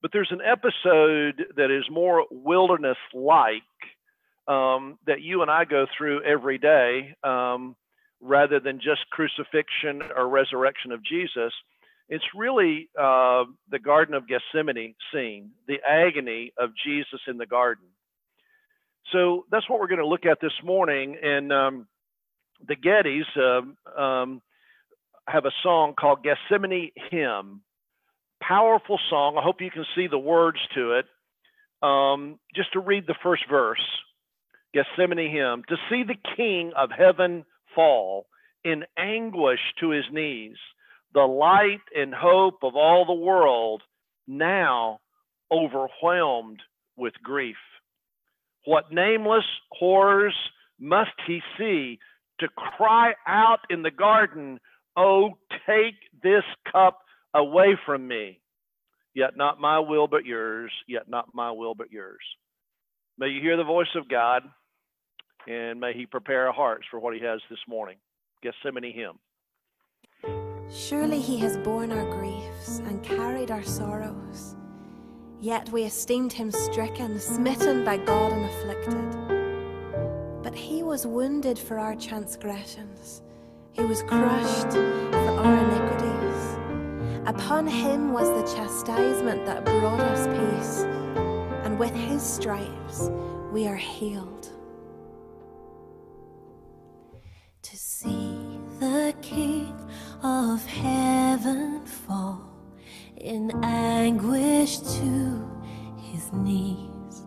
But 0.03 0.11
there's 0.13 0.33
an 0.33 0.41
episode 0.45 1.45
that 1.57 1.71
is 1.71 1.85
more 1.89 2.27
wilderness-like 2.33 3.63
um, 4.49 4.99
that 5.07 5.23
you 5.23 5.43
and 5.43 5.51
I 5.51 5.65
go 5.65 5.87
through 5.97 6.25
every 6.25 6.59
day. 6.59 7.15
Um, 7.23 7.77
rather 8.25 8.59
than 8.59 8.81
just 8.81 9.09
crucifixion 9.11 10.03
or 10.17 10.29
resurrection 10.29 10.93
of 10.93 11.05
Jesus, 11.05 11.53
it's 12.09 12.25
really 12.35 12.89
uh, 12.99 13.45
the 13.71 13.79
Garden 13.79 14.15
of 14.15 14.25
Gethsemane 14.27 14.95
scene, 15.13 15.51
the 15.69 15.79
agony 15.87 16.53
of 16.59 16.71
Jesus 16.85 17.21
in 17.29 17.37
the 17.37 17.47
garden. 17.47 17.85
So 19.13 19.45
that's 19.51 19.69
what 19.69 19.79
we're 19.79 19.89
going 19.89 20.01
to 20.01 20.07
look 20.07 20.27
at 20.27 20.39
this 20.41 20.53
morning. 20.63 21.17
And 21.23 21.53
um, 21.53 21.87
the 22.67 22.77
Gettys 22.77 23.25
uh, 23.37 24.01
um, 24.01 24.43
have 25.29 25.45
a 25.45 25.53
song 25.63 25.95
called 25.99 26.25
Gethsemane 26.25 26.91
Hymn. 27.11 27.61
Powerful 28.43 28.99
song. 29.11 29.37
I 29.39 29.43
hope 29.43 29.61
you 29.61 29.71
can 29.71 29.85
see 29.95 30.07
the 30.07 30.19
words 30.19 30.59
to 30.75 30.99
it. 30.99 31.07
Um, 31.83 32.39
just 32.55 32.73
to 32.73 32.81
read 32.81 33.07
the 33.07 33.15
first 33.23 33.43
verse 33.49 33.85
Gethsemane 34.73 35.31
Hymn. 35.31 35.63
To 35.69 35.77
see 35.91 36.03
the 36.03 36.17
King 36.37 36.73
of 36.77 36.91
heaven 36.91 37.45
fall 37.75 38.27
in 38.65 38.85
anguish 38.99 39.61
to 39.81 39.91
his 39.91 40.05
knees, 40.11 40.57
the 41.13 41.21
light 41.21 41.83
and 41.95 42.15
hope 42.15 42.59
of 42.63 42.75
all 42.75 43.05
the 43.05 43.13
world, 43.13 43.83
now 44.27 45.01
overwhelmed 45.53 46.61
with 46.97 47.15
grief. 47.23 47.57
What 48.65 48.91
nameless 48.91 49.45
horrors 49.71 50.35
must 50.81 51.11
he 51.27 51.41
see 51.59 51.99
to 52.41 52.49
cry 52.49 53.15
out 53.27 53.61
in 53.71 53.83
the 53.83 53.91
garden, 53.91 54.59
Oh, 54.97 55.31
take 55.67 55.95
this 56.23 56.45
cup 56.71 57.01
away 57.35 57.77
from 57.85 58.07
me. 58.07 58.41
Yet 59.13 59.37
not 59.37 59.61
my 59.61 59.81
will, 59.81 60.07
but 60.07 60.25
yours. 60.25 60.73
Yet 60.87 61.09
not 61.09 61.35
my 61.35 61.51
will, 61.51 61.75
but 61.75 61.93
yours. 61.93 62.23
May 63.19 63.29
you 63.29 63.41
hear 63.41 63.57
the 63.57 63.65
voice 63.65 63.95
of 63.97 64.09
God 64.09 64.43
and 65.47 65.81
may 65.81 65.93
He 65.93 66.07
prepare 66.07 66.47
our 66.47 66.53
hearts 66.53 66.87
for 66.91 66.99
what 66.99 67.15
He 67.15 67.21
has 67.25 67.41
this 67.51 67.59
morning. 67.69 67.97
Gethsemane 68.43 68.93
hymn. 68.93 69.19
Surely 70.71 71.21
He 71.21 71.39
has 71.39 71.57
borne 71.59 71.93
our 71.93 72.11
griefs 72.19 72.79
and 72.81 73.03
carried 73.03 73.51
our 73.51 73.63
sorrows. 73.63 74.57
Yet 75.41 75.69
we 75.71 75.85
esteemed 75.85 76.33
Him 76.33 76.51
stricken, 76.51 77.21
smitten 77.21 77.85
by 77.85 77.99
God, 77.99 78.33
and 78.33 78.45
afflicted. 78.47 80.43
But 80.43 80.55
He 80.55 80.83
was 80.83 81.07
wounded 81.07 81.59
for 81.59 81.79
our 81.79 81.95
transgressions, 81.95 83.23
He 83.73 83.83
was 83.85 84.03
crushed 84.03 84.73
for 84.73 85.31
our 85.39 85.57
iniquities. 85.65 86.59
Upon 87.27 87.67
Him 87.67 88.13
was 88.13 88.29
the 88.29 88.57
chastisement 88.57 89.45
that 89.47 89.65
brought 89.65 90.01
us 90.01 90.27
peace, 90.27 90.85
and 91.65 91.79
with 91.79 91.95
His 91.95 92.23
stripes 92.23 93.11
we 93.53 93.67
are 93.67 93.77
healed. 93.77 94.51
The 98.79 99.13
King 99.21 99.75
of 100.23 100.65
heaven 100.65 101.85
fall 101.85 102.41
in 103.17 103.51
anguish 103.65 104.79
to 104.79 105.45
his 105.99 106.33
knees. 106.33 107.25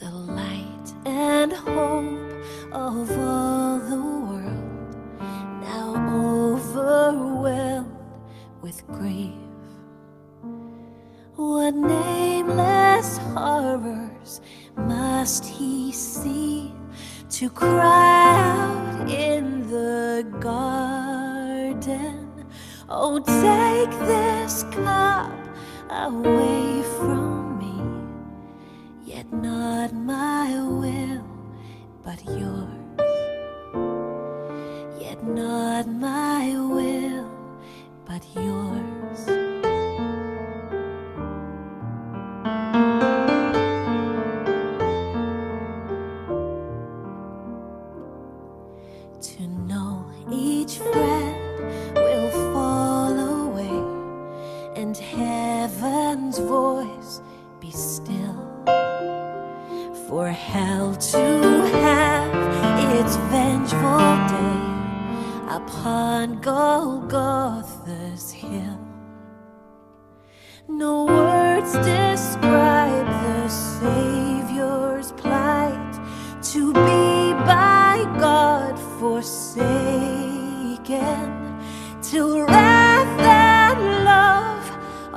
The 0.00 0.10
light 0.10 0.94
and 1.04 1.52
hope 1.52 2.32
of 2.72 3.10
all 3.18 3.78
the 3.80 4.02
world 4.30 4.96
now 5.60 6.54
overwhelmed 6.54 7.98
with 8.62 8.86
grief. 8.86 9.34
What 11.34 11.74
nameless 11.74 13.18
horrors 13.18 14.40
must 14.74 15.44
he 15.44 15.92
see 15.92 16.72
to 17.28 17.50
cry 17.50 18.38
out 18.38 18.75
in 19.08 19.68
the 19.70 20.26
garden. 20.40 22.28
Oh, 22.88 23.18
take 23.18 23.90
this 24.00 24.64
cup 24.64 25.30
away 25.90 26.82
from 26.98 27.58
me, 27.58 27.76
yet 29.04 29.32
not 29.32 29.92
my 29.92 30.50
will, 30.62 31.24
but 32.04 32.24
yours. 32.26 32.68
Yet 35.00 35.22
not 35.24 35.86
my 35.88 36.35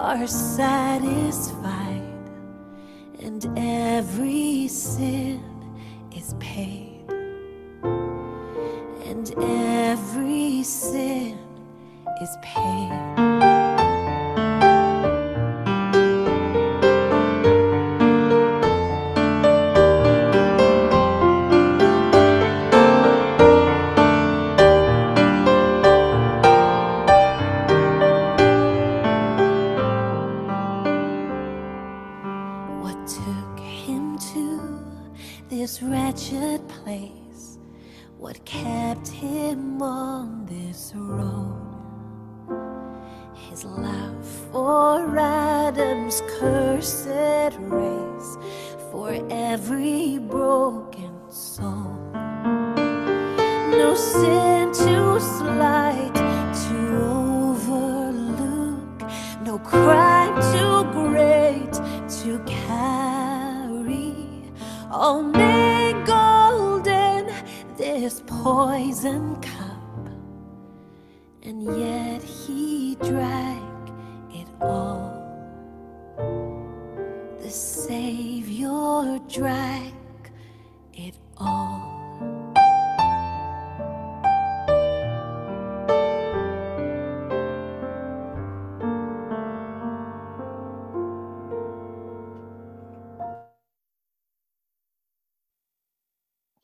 are 0.10 0.26
satisfied 0.26 2.02
and 3.20 3.46
every 3.56 4.68
sin 4.68 5.40
is 6.12 6.34
paid. 6.40 7.06
And 9.06 9.32
every 9.38 10.64
sin 10.64 11.38
is 12.24 12.36
paid. 12.42 13.09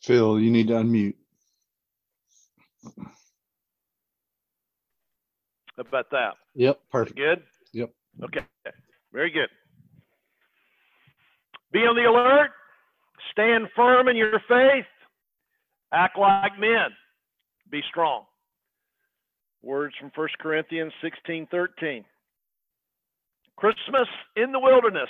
Phil, 0.05 0.39
you 0.39 0.51
need 0.51 0.67
to 0.67 0.73
unmute. 0.73 1.15
How 5.75 5.81
about 5.81 6.11
that? 6.11 6.33
Yep, 6.53 6.79
perfect. 6.91 7.17
good? 7.17 7.41
Yep. 7.73 7.91
Okay. 8.23 8.41
Very 9.11 9.31
good. 9.31 9.49
Be 11.71 11.79
on 11.79 11.95
the 11.95 12.03
alert. 12.03 12.51
Stand 13.31 13.67
firm 13.75 14.07
in 14.07 14.15
your 14.15 14.39
faith. 14.47 14.85
Act 15.91 16.17
like 16.19 16.57
men. 16.59 16.91
Be 17.71 17.81
strong. 17.89 18.25
Words 19.63 19.95
from 19.99 20.11
1 20.13 20.27
Corinthians 20.39 20.93
16 21.01 21.47
13. 21.49 22.05
Christmas 23.57 24.07
in 24.35 24.51
the 24.51 24.59
wilderness. 24.59 25.09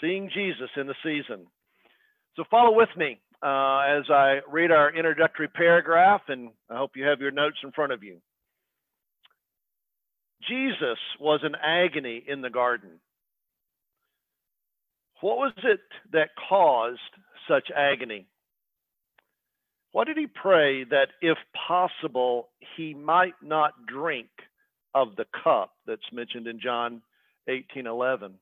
Seeing 0.00 0.30
Jesus 0.32 0.70
in 0.76 0.86
the 0.86 0.94
season. 1.02 1.46
So 2.36 2.44
follow 2.48 2.72
with 2.72 2.90
me 2.96 3.18
uh, 3.42 3.80
as 3.86 4.04
I 4.10 4.40
read 4.50 4.70
our 4.70 4.94
introductory 4.94 5.48
paragraph, 5.48 6.22
and 6.28 6.50
I 6.70 6.76
hope 6.76 6.92
you 6.96 7.04
have 7.04 7.20
your 7.20 7.30
notes 7.30 7.58
in 7.62 7.72
front 7.72 7.92
of 7.92 8.02
you. 8.02 8.18
Jesus 10.48 10.98
was 11.20 11.40
in 11.44 11.54
agony 11.54 12.22
in 12.26 12.40
the 12.40 12.50
garden. 12.50 13.00
What 15.20 15.36
was 15.36 15.52
it 15.64 15.80
that 16.12 16.30
caused 16.48 17.00
such 17.48 17.68
agony? 17.76 18.26
What 19.92 20.06
did 20.06 20.16
he 20.16 20.26
pray 20.26 20.84
that, 20.84 21.08
if 21.20 21.38
possible, 21.66 22.48
he 22.76 22.94
might 22.94 23.34
not 23.42 23.86
drink 23.86 24.28
of 24.94 25.16
the 25.16 25.26
cup 25.42 25.72
that's 25.86 26.12
mentioned 26.12 26.46
in 26.46 26.60
John 26.60 27.02
18 27.48 27.86
11? 27.86 28.34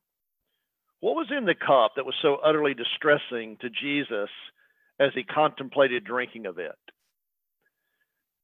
What 1.00 1.14
was 1.14 1.28
in 1.36 1.44
the 1.44 1.54
cup 1.54 1.92
that 1.96 2.06
was 2.06 2.14
so 2.20 2.36
utterly 2.36 2.74
distressing 2.74 3.56
to 3.60 3.70
Jesus 3.70 4.30
as 4.98 5.10
he 5.14 5.24
contemplated 5.24 6.04
drinking 6.04 6.46
of 6.46 6.58
it? 6.58 6.72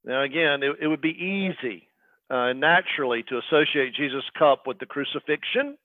Now, 0.04 0.22
again, 0.22 0.62
it, 0.62 0.76
it 0.80 0.86
would 0.88 1.00
be 1.00 1.10
easy 1.10 1.88
uh, 2.30 2.52
naturally 2.52 3.22
to 3.24 3.38
associate 3.38 3.94
Jesus' 3.94 4.24
cup 4.38 4.66
with 4.66 4.78
the 4.78 4.86
crucifixion 4.86 5.76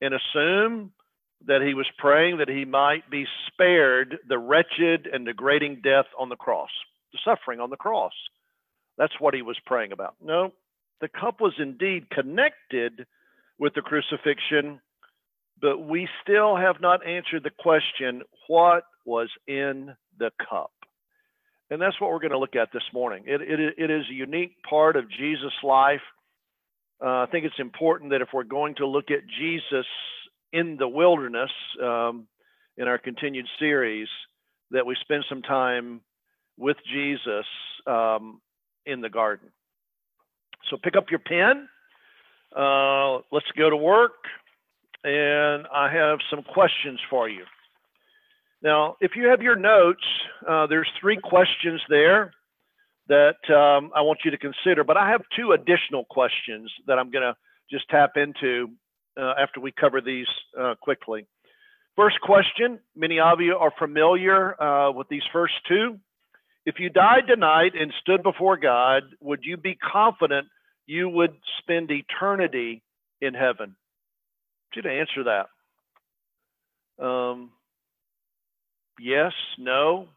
and 0.00 0.14
assume 0.14 0.92
that 1.46 1.62
he 1.62 1.74
was 1.74 1.86
praying 1.98 2.38
that 2.38 2.48
he 2.48 2.64
might 2.64 3.08
be 3.10 3.26
spared 3.46 4.18
the 4.28 4.38
wretched 4.38 5.06
and 5.12 5.26
degrading 5.26 5.80
death 5.82 6.06
on 6.18 6.28
the 6.28 6.36
cross, 6.36 6.70
the 7.12 7.18
suffering 7.24 7.60
on 7.60 7.70
the 7.70 7.76
cross. 7.76 8.12
That's 8.98 9.20
what 9.20 9.34
he 9.34 9.42
was 9.42 9.58
praying 9.66 9.92
about. 9.92 10.14
No, 10.22 10.52
the 11.00 11.08
cup 11.08 11.40
was 11.40 11.52
indeed 11.58 12.10
connected 12.10 13.06
with 13.58 13.74
the 13.74 13.82
crucifixion, 13.82 14.80
but 15.60 15.78
we 15.78 16.08
still 16.22 16.56
have 16.56 16.80
not 16.80 17.06
answered 17.06 17.42
the 17.42 17.50
question 17.50 18.22
what 18.48 18.84
was 19.06 19.30
in 19.46 19.94
the 20.18 20.30
cup? 20.50 20.72
And 21.70 21.80
that's 21.80 22.00
what 22.00 22.10
we're 22.10 22.20
going 22.20 22.32
to 22.32 22.38
look 22.38 22.56
at 22.56 22.68
this 22.72 22.82
morning. 22.92 23.24
It, 23.26 23.40
it, 23.40 23.74
it 23.78 23.90
is 23.90 24.04
a 24.10 24.14
unique 24.14 24.62
part 24.68 24.96
of 24.96 25.10
Jesus' 25.10 25.52
life. 25.62 26.02
Uh, 27.02 27.22
I 27.22 27.26
think 27.30 27.44
it's 27.44 27.58
important 27.58 28.10
that 28.10 28.22
if 28.22 28.28
we're 28.32 28.44
going 28.44 28.76
to 28.76 28.86
look 28.86 29.10
at 29.10 29.26
Jesus 29.38 29.86
in 30.52 30.76
the 30.78 30.88
wilderness 30.88 31.50
um, 31.82 32.26
in 32.76 32.88
our 32.88 32.98
continued 32.98 33.46
series, 33.58 34.08
that 34.70 34.86
we 34.86 34.96
spend 35.00 35.24
some 35.28 35.42
time 35.42 36.00
with 36.56 36.76
Jesus 36.92 37.46
um, 37.86 38.40
in 38.84 39.00
the 39.00 39.10
garden. 39.10 39.48
So 40.70 40.76
pick 40.82 40.96
up 40.96 41.10
your 41.10 41.20
pen. 41.20 41.68
Uh, 42.56 43.16
let's 43.32 43.50
go 43.56 43.70
to 43.70 43.76
work. 43.76 44.24
And 45.04 45.66
I 45.72 45.92
have 45.92 46.18
some 46.30 46.42
questions 46.42 46.98
for 47.10 47.28
you. 47.28 47.44
Now, 48.62 48.96
if 49.00 49.12
you 49.16 49.28
have 49.28 49.42
your 49.42 49.56
notes, 49.56 50.02
uh, 50.48 50.66
there's 50.66 50.88
three 51.00 51.18
questions 51.22 51.80
there 51.88 52.32
that 53.08 53.36
um, 53.48 53.90
I 53.94 54.02
want 54.02 54.20
you 54.24 54.30
to 54.30 54.38
consider, 54.38 54.82
but 54.82 54.96
I 54.96 55.10
have 55.10 55.22
two 55.36 55.52
additional 55.52 56.04
questions 56.08 56.72
that 56.86 56.98
I'm 56.98 57.10
going 57.10 57.22
to 57.22 57.36
just 57.70 57.88
tap 57.88 58.12
into 58.16 58.70
uh, 59.20 59.34
after 59.38 59.60
we 59.60 59.72
cover 59.72 60.00
these 60.00 60.26
uh, 60.58 60.74
quickly. 60.80 61.26
First 61.96 62.20
question 62.20 62.78
many 62.94 63.20
of 63.20 63.40
you 63.40 63.54
are 63.54 63.72
familiar 63.78 64.60
uh, 64.60 64.92
with 64.92 65.08
these 65.08 65.22
first 65.32 65.54
two. 65.68 65.98
If 66.66 66.76
you 66.78 66.90
died 66.90 67.28
tonight 67.28 67.72
and 67.78 67.92
stood 68.00 68.22
before 68.22 68.56
God, 68.56 69.04
would 69.20 69.40
you 69.44 69.56
be 69.56 69.76
confident 69.76 70.48
you 70.86 71.08
would 71.08 71.34
spend 71.58 71.90
eternity 71.90 72.82
in 73.20 73.34
heaven? 73.34 73.76
I 73.76 74.62
want 74.64 74.76
you 74.76 74.82
to 74.82 74.90
answer 74.90 75.24
that. 76.98 77.04
Um, 77.04 77.50
yes, 79.00 79.32
no, 79.58 80.08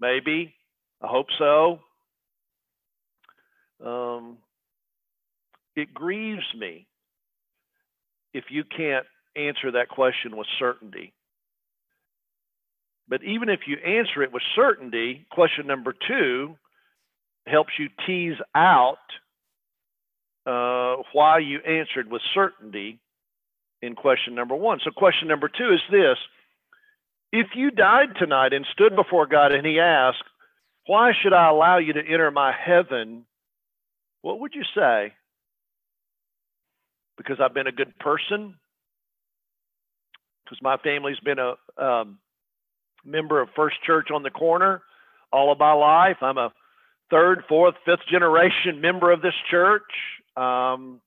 maybe, 0.00 0.54
I 1.02 1.06
hope 1.06 1.26
so. 1.38 1.80
Um, 3.84 4.38
it 5.76 5.94
grieves 5.94 6.44
me 6.58 6.86
if 8.34 8.44
you 8.50 8.64
can't 8.64 9.06
answer 9.36 9.72
that 9.72 9.88
question 9.88 10.36
with 10.36 10.46
certainty. 10.58 11.12
But 13.08 13.22
even 13.22 13.48
if 13.48 13.60
you 13.66 13.76
answer 13.78 14.22
it 14.22 14.32
with 14.32 14.42
certainty, 14.54 15.26
question 15.30 15.66
number 15.66 15.94
two 16.06 16.56
helps 17.46 17.72
you 17.78 17.88
tease 18.06 18.36
out 18.54 18.98
uh, 20.46 21.02
why 21.12 21.38
you 21.38 21.60
answered 21.60 22.10
with 22.10 22.22
certainty 22.34 23.00
in 23.80 23.94
question 23.94 24.34
number 24.34 24.54
one. 24.54 24.80
So, 24.84 24.90
question 24.90 25.28
number 25.28 25.48
two 25.48 25.72
is 25.72 25.80
this 25.90 26.18
If 27.32 27.48
you 27.54 27.70
died 27.70 28.16
tonight 28.18 28.52
and 28.52 28.66
stood 28.72 28.96
before 28.96 29.26
God 29.26 29.52
and 29.52 29.66
He 29.66 29.78
asked, 29.80 30.24
Why 30.86 31.12
should 31.20 31.32
I 31.32 31.48
allow 31.48 31.78
you 31.78 31.92
to 31.92 32.00
enter 32.00 32.30
my 32.30 32.52
heaven? 32.52 33.24
What 34.22 34.40
would 34.40 34.54
you 34.54 34.64
say? 34.74 35.12
Because 37.16 37.38
I've 37.40 37.54
been 37.54 37.66
a 37.66 37.72
good 37.72 37.98
person? 37.98 38.54
Because 40.44 40.58
my 40.62 40.76
family's 40.78 41.20
been 41.20 41.38
a 41.38 41.54
um, 41.82 42.18
member 43.04 43.40
of 43.40 43.48
First 43.54 43.76
Church 43.84 44.08
on 44.12 44.22
the 44.22 44.30
corner 44.30 44.82
all 45.32 45.52
of 45.52 45.58
my 45.58 45.72
life. 45.72 46.16
I'm 46.22 46.38
a 46.38 46.52
third, 47.10 47.44
fourth, 47.48 47.74
fifth 47.84 48.06
generation 48.10 48.80
member 48.80 49.10
of 49.10 49.22
this 49.22 49.34
church. 49.50 49.82
Um, 50.36 51.00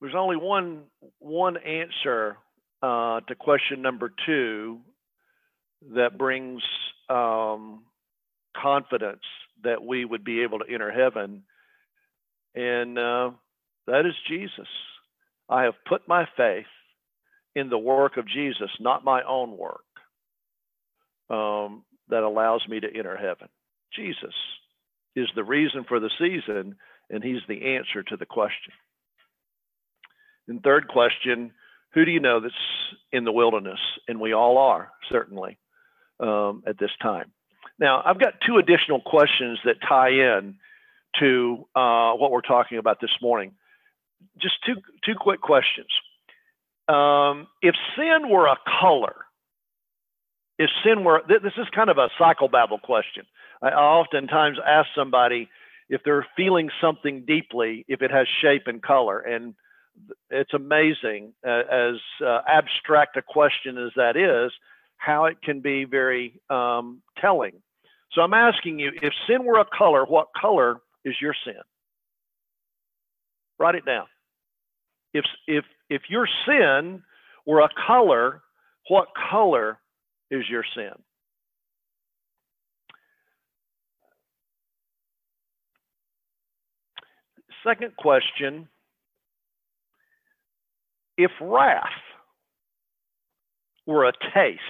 there's 0.00 0.14
only 0.16 0.36
one 0.36 0.82
one 1.18 1.56
answer 1.56 2.36
uh, 2.84 3.20
to 3.20 3.34
question 3.34 3.80
number 3.80 4.12
two 4.26 4.80
that 5.94 6.18
brings 6.18 6.62
um, 7.08 7.82
confidence 8.54 9.22
that 9.62 9.82
we 9.82 10.04
would 10.04 10.22
be 10.22 10.42
able 10.42 10.58
to 10.58 10.70
enter 10.70 10.92
heaven, 10.92 11.44
and 12.54 12.98
uh, 12.98 13.30
that 13.86 14.04
is 14.04 14.12
Jesus. 14.28 14.68
I 15.48 15.62
have 15.62 15.74
put 15.88 16.06
my 16.06 16.26
faith 16.36 16.66
in 17.54 17.70
the 17.70 17.78
work 17.78 18.18
of 18.18 18.28
Jesus, 18.28 18.70
not 18.80 19.02
my 19.02 19.22
own 19.22 19.56
work, 19.56 19.84
um, 21.30 21.84
that 22.08 22.22
allows 22.22 22.66
me 22.68 22.80
to 22.80 22.94
enter 22.94 23.16
heaven. 23.16 23.48
Jesus 23.96 24.34
is 25.16 25.28
the 25.34 25.44
reason 25.44 25.86
for 25.88 26.00
the 26.00 26.10
season, 26.18 26.76
and 27.08 27.24
He's 27.24 27.42
the 27.48 27.76
answer 27.76 28.02
to 28.02 28.16
the 28.18 28.26
question. 28.26 28.74
And 30.48 30.62
third 30.62 30.86
question 30.88 31.52
Who 31.94 32.04
do 32.04 32.10
you 32.10 32.20
know 32.20 32.40
that's 32.40 32.54
in 33.12 33.24
the 33.24 33.32
wilderness? 33.32 33.78
And 34.08 34.20
we 34.20 34.32
all 34.32 34.58
are, 34.58 34.90
certainly, 35.10 35.58
um, 36.20 36.62
at 36.66 36.78
this 36.78 36.90
time. 37.00 37.32
Now, 37.78 38.02
I've 38.04 38.20
got 38.20 38.34
two 38.46 38.58
additional 38.58 39.00
questions 39.00 39.58
that 39.64 39.76
tie 39.88 40.10
in 40.10 40.56
to 41.20 41.66
uh, 41.74 42.12
what 42.12 42.30
we're 42.30 42.40
talking 42.40 42.78
about 42.78 43.00
this 43.00 43.10
morning. 43.22 43.52
Just 44.40 44.54
two 44.66 44.74
two 45.04 45.14
quick 45.18 45.40
questions. 45.40 45.88
Um, 46.88 47.46
if 47.62 47.74
sin 47.96 48.28
were 48.28 48.46
a 48.46 48.56
color, 48.80 49.14
if 50.58 50.70
sin 50.84 51.04
were 51.04 51.22
this 51.28 51.52
is 51.56 51.66
kind 51.74 51.90
of 51.90 51.98
a 51.98 52.08
psychobabble 52.20 52.80
question. 52.82 53.24
I 53.62 53.68
oftentimes 53.68 54.58
ask 54.66 54.88
somebody 54.94 55.48
if 55.88 56.02
they're 56.04 56.26
feeling 56.36 56.70
something 56.80 57.24
deeply, 57.26 57.84
if 57.88 58.02
it 58.02 58.10
has 58.10 58.26
shape 58.42 58.64
and 58.66 58.82
color, 58.82 59.20
and 59.20 59.54
it's 60.30 60.54
amazing 60.54 61.32
uh, 61.46 61.62
as 61.70 61.96
uh, 62.24 62.40
abstract 62.48 63.16
a 63.16 63.22
question 63.22 63.78
as 63.78 63.92
that 63.96 64.16
is 64.16 64.52
how 64.96 65.26
it 65.26 65.36
can 65.42 65.60
be 65.60 65.84
very 65.84 66.40
um, 66.50 67.02
telling. 67.18 67.52
So 68.12 68.20
i'm 68.22 68.34
asking 68.34 68.78
you 68.78 68.92
if 69.02 69.12
sin 69.26 69.44
were 69.44 69.58
a 69.58 69.64
color 69.76 70.04
what 70.04 70.28
color 70.40 70.80
is 71.04 71.14
your 71.20 71.34
sin? 71.44 71.60
Write 73.58 73.74
it 73.74 73.84
down. 73.84 74.06
If 75.12 75.24
if 75.46 75.64
if 75.90 76.02
your 76.08 76.28
sin 76.46 77.02
were 77.46 77.60
a 77.60 77.68
color 77.86 78.42
what 78.88 79.08
color 79.30 79.78
is 80.30 80.44
your 80.48 80.64
sin? 80.74 80.92
Second 87.64 87.96
question 87.96 88.68
if 91.16 91.30
wrath 91.40 91.88
were 93.86 94.06
a 94.06 94.12
taste, 94.34 94.60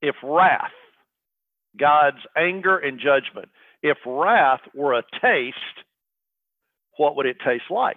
if 0.00 0.16
wrath, 0.22 0.72
God's 1.78 2.18
anger 2.36 2.76
and 2.76 2.98
judgment, 2.98 3.48
if 3.82 3.96
wrath 4.04 4.60
were 4.74 4.94
a 4.94 5.02
taste, 5.20 5.56
what 6.98 7.16
would 7.16 7.26
it 7.26 7.38
taste 7.44 7.70
like? 7.70 7.96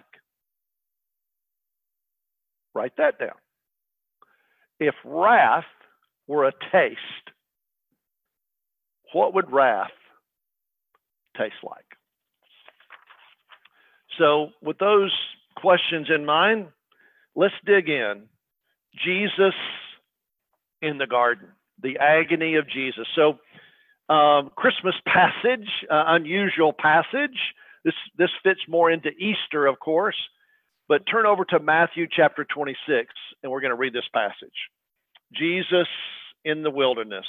Write 2.74 2.96
that 2.98 3.18
down. 3.18 3.36
If 4.78 4.94
wrath 5.04 5.64
were 6.26 6.46
a 6.46 6.52
taste, 6.72 7.00
what 9.12 9.34
would 9.34 9.50
wrath 9.50 9.90
taste 11.36 11.54
like? 11.62 11.84
So, 14.18 14.48
with 14.62 14.78
those 14.78 15.12
questions 15.56 16.08
in 16.14 16.24
mind, 16.24 16.68
let's 17.36 17.54
dig 17.64 17.88
in. 17.88 18.24
Jesus 19.04 19.54
in 20.82 20.98
the 20.98 21.06
garden, 21.06 21.48
the 21.82 21.98
agony 21.98 22.56
of 22.56 22.68
Jesus. 22.68 23.06
So, 23.14 23.38
um, 24.12 24.50
Christmas 24.56 24.94
passage, 25.06 25.68
uh, 25.90 26.04
unusual 26.08 26.72
passage. 26.72 27.38
This 27.84 27.94
this 28.16 28.30
fits 28.42 28.60
more 28.68 28.90
into 28.90 29.10
Easter, 29.10 29.66
of 29.66 29.78
course. 29.78 30.16
But 30.88 31.02
turn 31.10 31.26
over 31.26 31.44
to 31.46 31.58
Matthew 31.58 32.06
chapter 32.10 32.44
26, 32.44 33.12
and 33.42 33.50
we're 33.50 33.60
going 33.60 33.72
to 33.72 33.76
read 33.76 33.92
this 33.92 34.08
passage. 34.14 34.54
Jesus 35.34 35.88
in 36.44 36.62
the 36.62 36.70
wilderness. 36.70 37.26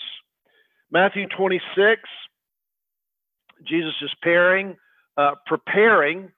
Matthew 0.92 1.28
26. 1.36 2.02
Jesus 3.68 3.94
is 4.04 4.12
preparing, 4.22 4.78
uh, 5.18 5.32
preparing 5.48 6.32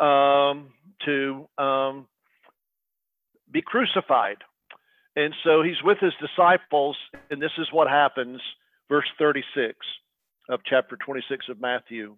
um, 0.00 0.72
to 1.04 1.48
um, 1.56 2.06
be 3.54 3.62
crucified. 3.62 4.38
And 5.16 5.32
so 5.44 5.62
he's 5.62 5.82
with 5.82 5.98
his 6.00 6.12
disciples, 6.20 6.96
and 7.30 7.40
this 7.40 7.52
is 7.56 7.68
what 7.72 7.88
happens, 7.88 8.42
verse 8.90 9.08
36 9.18 9.76
of 10.50 10.60
chapter 10.66 10.96
26 10.96 11.46
of 11.48 11.60
Matthew. 11.60 12.16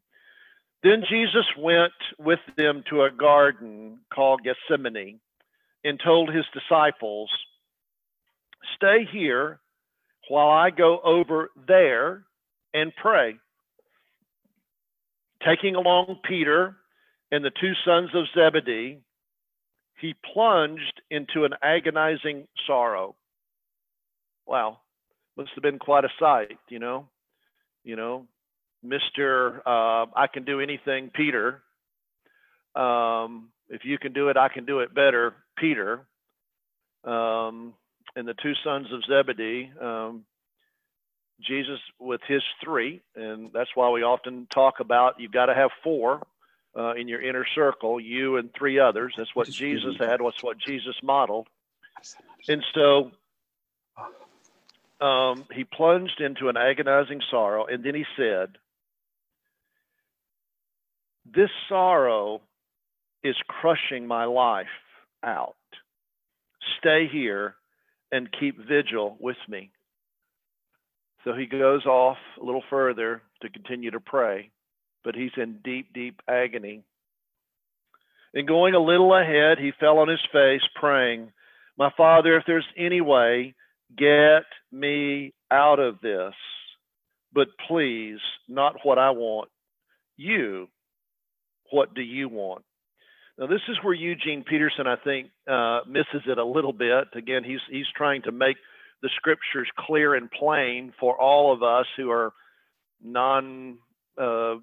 Then 0.83 1.05
Jesus 1.09 1.45
went 1.59 1.93
with 2.19 2.41
them 2.57 2.83
to 2.91 3.03
a 3.03 3.11
garden 3.11 4.01
called 4.13 4.41
Gethsemane 4.43 5.21
and 5.85 6.01
told 6.03 6.35
his 6.35 6.45
disciples, 6.53 7.31
Stay 8.75 9.07
here 9.13 9.61
while 10.29 10.49
I 10.49 10.71
go 10.71 11.01
over 11.05 11.51
there 11.69 12.25
and 12.75 12.93
pray. 12.97 13.37
Taking 15.47 15.77
along 15.77 16.19
Peter 16.25 16.77
and 17.31 17.45
the 17.45 17.53
two 17.61 17.73
sons 17.85 18.11
of 18.15 18.25
Zebedee, 18.35 19.01
he 20.01 20.15
plunged 20.33 21.03
into 21.11 21.45
an 21.45 21.53
agonizing 21.63 22.47
sorrow. 22.67 23.15
Wow, 24.47 24.79
must 25.37 25.51
have 25.55 25.63
been 25.63 25.79
quite 25.79 26.05
a 26.05 26.11
sight, 26.19 26.59
you 26.69 26.79
know. 26.79 27.09
You 27.85 27.97
know, 27.97 28.27
Mister, 28.83 29.63
uh, 29.67 30.07
I 30.15 30.27
can 30.33 30.45
do 30.45 30.61
anything, 30.61 31.11
Peter. 31.15 31.63
Um, 32.75 33.49
if 33.69 33.85
you 33.85 33.99
can 33.99 34.13
do 34.13 34.29
it, 34.29 34.37
I 34.37 34.49
can 34.49 34.65
do 34.65 34.81
it 34.81 34.95
better, 34.95 35.35
Peter. 35.57 36.07
Um, 37.05 37.75
and 38.17 38.27
the 38.27 38.35
two 38.43 38.55
sons 38.65 38.89
of 38.93 39.05
Zebedee, 39.05 39.71
um, 39.81 40.25
Jesus 41.41 41.79
with 41.99 42.21
his 42.27 42.43
three, 42.65 43.03
and 43.15 43.51
that's 43.53 43.71
why 43.75 43.91
we 43.91 44.03
often 44.03 44.47
talk 44.53 44.81
about 44.81 45.21
you've 45.21 45.33
got 45.33 45.47
to 45.47 45.55
have 45.55 45.71
four 45.85 46.27
uh, 46.77 46.95
in 46.95 47.09
your 47.09 47.23
inner 47.23 47.47
circle, 47.55 47.99
you 47.99 48.37
and 48.37 48.51
three 48.53 48.79
others. 48.79 49.15
That's 49.17 49.35
what 49.35 49.49
Jesus 49.49 49.97
had. 49.99 50.21
What's 50.21 50.43
what 50.43 50.59
Jesus 50.59 50.95
modeled. 51.03 51.49
And 52.49 52.63
so 52.75 53.11
um, 55.05 55.45
he 55.53 55.65
plunged 55.65 56.21
into 56.21 56.49
an 56.49 56.57
agonizing 56.57 57.21
sorrow, 57.31 57.67
and 57.67 57.83
then 57.83 57.95
he 57.95 58.05
said, 58.17 58.59
"This 61.25 61.51
sorrow 61.69 62.43
is 63.25 63.37
crushing 63.49 64.07
my 64.07 64.25
life 64.25 64.67
out. 65.25 65.57
Stay 66.79 67.09
here 67.11 67.55
and 68.13 68.29
keep 68.39 68.59
vigil 68.59 69.17
with 69.19 69.39
me." 69.49 69.71
So 71.25 71.33
he 71.33 71.47
goes 71.47 71.87
off 71.87 72.19
a 72.41 72.45
little 72.45 72.63
further 72.71 73.23
to 73.43 73.49
continue 73.49 73.91
to 73.91 74.01
pray 74.01 74.51
but 75.07 75.15
he's 75.15 75.31
in 75.37 75.61
deep, 75.65 75.95
deep 75.95 76.21
agony. 76.29 76.83
And 78.35 78.47
going 78.47 78.75
a 78.75 78.81
little 78.81 79.15
ahead, 79.15 79.57
he 79.59 79.71
fell 79.79 79.99
on 79.99 80.09
his 80.09 80.21
face, 80.33 80.61
praying, 80.75 81.33
My 81.79 81.91
Father, 81.97 82.37
if 82.37 82.43
there's 82.45 82.67
any 82.77 83.01
way, 83.01 83.55
get 83.97 84.43
me 84.73 85.33
out 85.51 85.79
of 85.79 86.01
this. 86.01 86.35
But 87.33 87.47
please, 87.69 88.19
not 88.49 88.79
what 88.83 88.99
I 88.99 89.11
want. 89.11 89.49
You, 90.17 90.67
what 91.71 91.95
do 91.95 92.03
you 92.03 92.29
want? 92.29 92.65
Now, 93.39 93.47
this 93.47 93.63
is 93.69 93.77
where 93.83 93.95
Eugene 93.95 94.43
Peterson, 94.43 94.89
I 94.89 94.97
think, 94.97 95.29
uh, 95.49 95.81
misses 95.87 96.27
it 96.27 96.39
a 96.39 96.45
little 96.45 96.73
bit. 96.73 97.09
Again, 97.15 97.45
he's 97.45 97.61
he's 97.71 97.87
trying 97.95 98.23
to 98.23 98.33
make 98.33 98.57
the 99.03 99.11
scriptures 99.15 99.69
clear 99.79 100.15
and 100.15 100.31
plain 100.31 100.93
for 100.99 101.21
all 101.21 101.53
of 101.53 101.63
us 101.63 101.87
who 101.97 102.11
are 102.11 102.33
non 103.05 103.79
uh, 104.19 104.57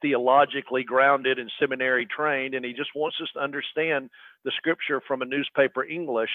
theologically 0.00 0.84
grounded 0.84 1.38
and 1.38 1.50
seminary 1.60 2.06
trained, 2.06 2.54
and 2.54 2.64
he 2.64 2.72
just 2.72 2.90
wants 2.94 3.16
us 3.22 3.28
to 3.34 3.40
understand 3.40 4.10
the 4.44 4.52
scripture 4.56 5.00
from 5.06 5.22
a 5.22 5.26
newspaper 5.26 5.84
English 5.84 6.30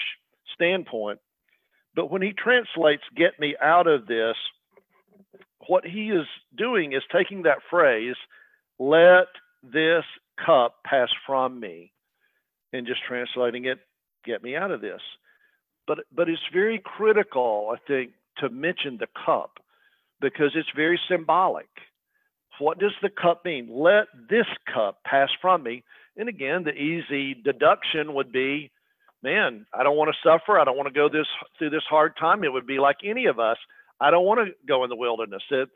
standpoint. 0.54 1.18
But 1.94 2.10
when 2.10 2.22
he 2.22 2.32
translates, 2.32 3.02
get 3.16 3.38
me 3.38 3.54
out 3.62 3.86
of 3.86 4.06
this, 4.06 4.36
what 5.66 5.84
he 5.84 6.10
is 6.10 6.26
doing 6.56 6.92
is 6.92 7.02
taking 7.12 7.42
that 7.42 7.58
phrase, 7.70 8.16
let 8.78 9.28
this 9.62 10.04
cup 10.44 10.76
pass 10.84 11.08
from 11.26 11.58
me, 11.60 11.92
and 12.72 12.86
just 12.86 13.00
translating 13.06 13.64
it, 13.64 13.78
get 14.24 14.42
me 14.42 14.56
out 14.56 14.70
of 14.70 14.80
this. 14.80 15.00
But, 15.86 16.00
but 16.14 16.28
it's 16.28 16.42
very 16.52 16.82
critical, 16.84 17.72
I 17.72 17.76
think, 17.86 18.12
to 18.38 18.48
mention 18.48 18.98
the 18.98 19.06
cup 19.24 19.58
because 20.20 20.52
it's 20.54 20.68
very 20.74 20.98
symbolic. 21.08 21.68
What 22.58 22.78
does 22.78 22.94
the 23.02 23.10
cup 23.10 23.44
mean? 23.44 23.68
Let 23.70 24.06
this 24.28 24.46
cup 24.72 24.98
pass 25.04 25.28
from 25.40 25.62
me. 25.62 25.82
And 26.16 26.28
again, 26.28 26.64
the 26.64 26.72
easy 26.72 27.34
deduction 27.34 28.14
would 28.14 28.30
be, 28.30 28.70
man, 29.22 29.66
I 29.74 29.82
don't 29.82 29.96
want 29.96 30.14
to 30.14 30.28
suffer. 30.28 30.58
I 30.58 30.64
don't 30.64 30.76
want 30.76 30.88
to 30.88 30.94
go 30.94 31.08
this 31.08 31.26
through 31.58 31.70
this 31.70 31.82
hard 31.88 32.16
time. 32.16 32.44
It 32.44 32.52
would 32.52 32.66
be 32.66 32.78
like 32.78 32.98
any 33.04 33.26
of 33.26 33.38
us. 33.38 33.56
I 34.00 34.10
don't 34.10 34.24
want 34.24 34.46
to 34.46 34.54
go 34.66 34.84
in 34.84 34.90
the 34.90 34.96
wilderness. 34.96 35.42
If, 35.50 35.68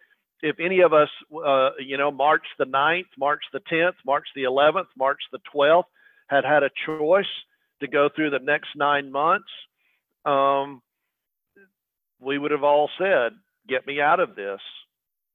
if 0.43 0.57
any 0.61 0.81
of 0.81 0.93
us, 0.93 1.09
uh, 1.45 1.71
you 1.79 1.97
know, 1.97 2.11
March 2.11 2.45
the 2.59 2.67
9th, 2.67 3.07
March 3.19 3.43
the 3.53 3.61
10th, 3.61 3.95
March 4.07 4.27
the 4.37 4.45
11th, 4.45 4.87
March 4.97 5.21
the 5.33 5.41
12th, 5.55 5.85
had 6.29 6.45
had 6.45 6.63
a 6.63 6.71
choice 6.87 7.27
to 7.81 7.89
go 7.89 8.09
through 8.15 8.31
the 8.31 8.39
next 8.39 8.69
nine 8.77 9.11
months, 9.11 9.49
um, 10.25 10.83
we 12.21 12.39
would 12.39 12.51
have 12.51 12.65
all 12.65 12.91
said, 12.99 13.33
"Get 13.67 13.87
me 13.87 14.01
out 14.01 14.21
of 14.21 14.35
this." 14.35 14.61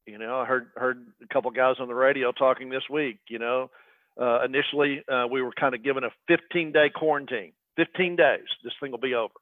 You 0.05 0.17
know, 0.17 0.39
I 0.39 0.45
heard 0.45 0.67
heard 0.75 1.05
a 1.23 1.33
couple 1.33 1.49
guys 1.51 1.75
on 1.79 1.87
the 1.87 1.95
radio 1.95 2.31
talking 2.31 2.69
this 2.69 2.83
week. 2.89 3.19
You 3.29 3.39
know, 3.39 3.71
uh, 4.19 4.43
initially 4.43 5.03
uh, 5.11 5.27
we 5.31 5.41
were 5.41 5.53
kind 5.53 5.73
of 5.73 5.83
given 5.83 6.03
a 6.03 6.09
15 6.27 6.71
day 6.71 6.89
quarantine. 6.93 7.53
15 7.77 8.15
days, 8.15 8.45
this 8.63 8.73
thing 8.79 8.91
will 8.91 8.99
be 8.99 9.15
over. 9.15 9.33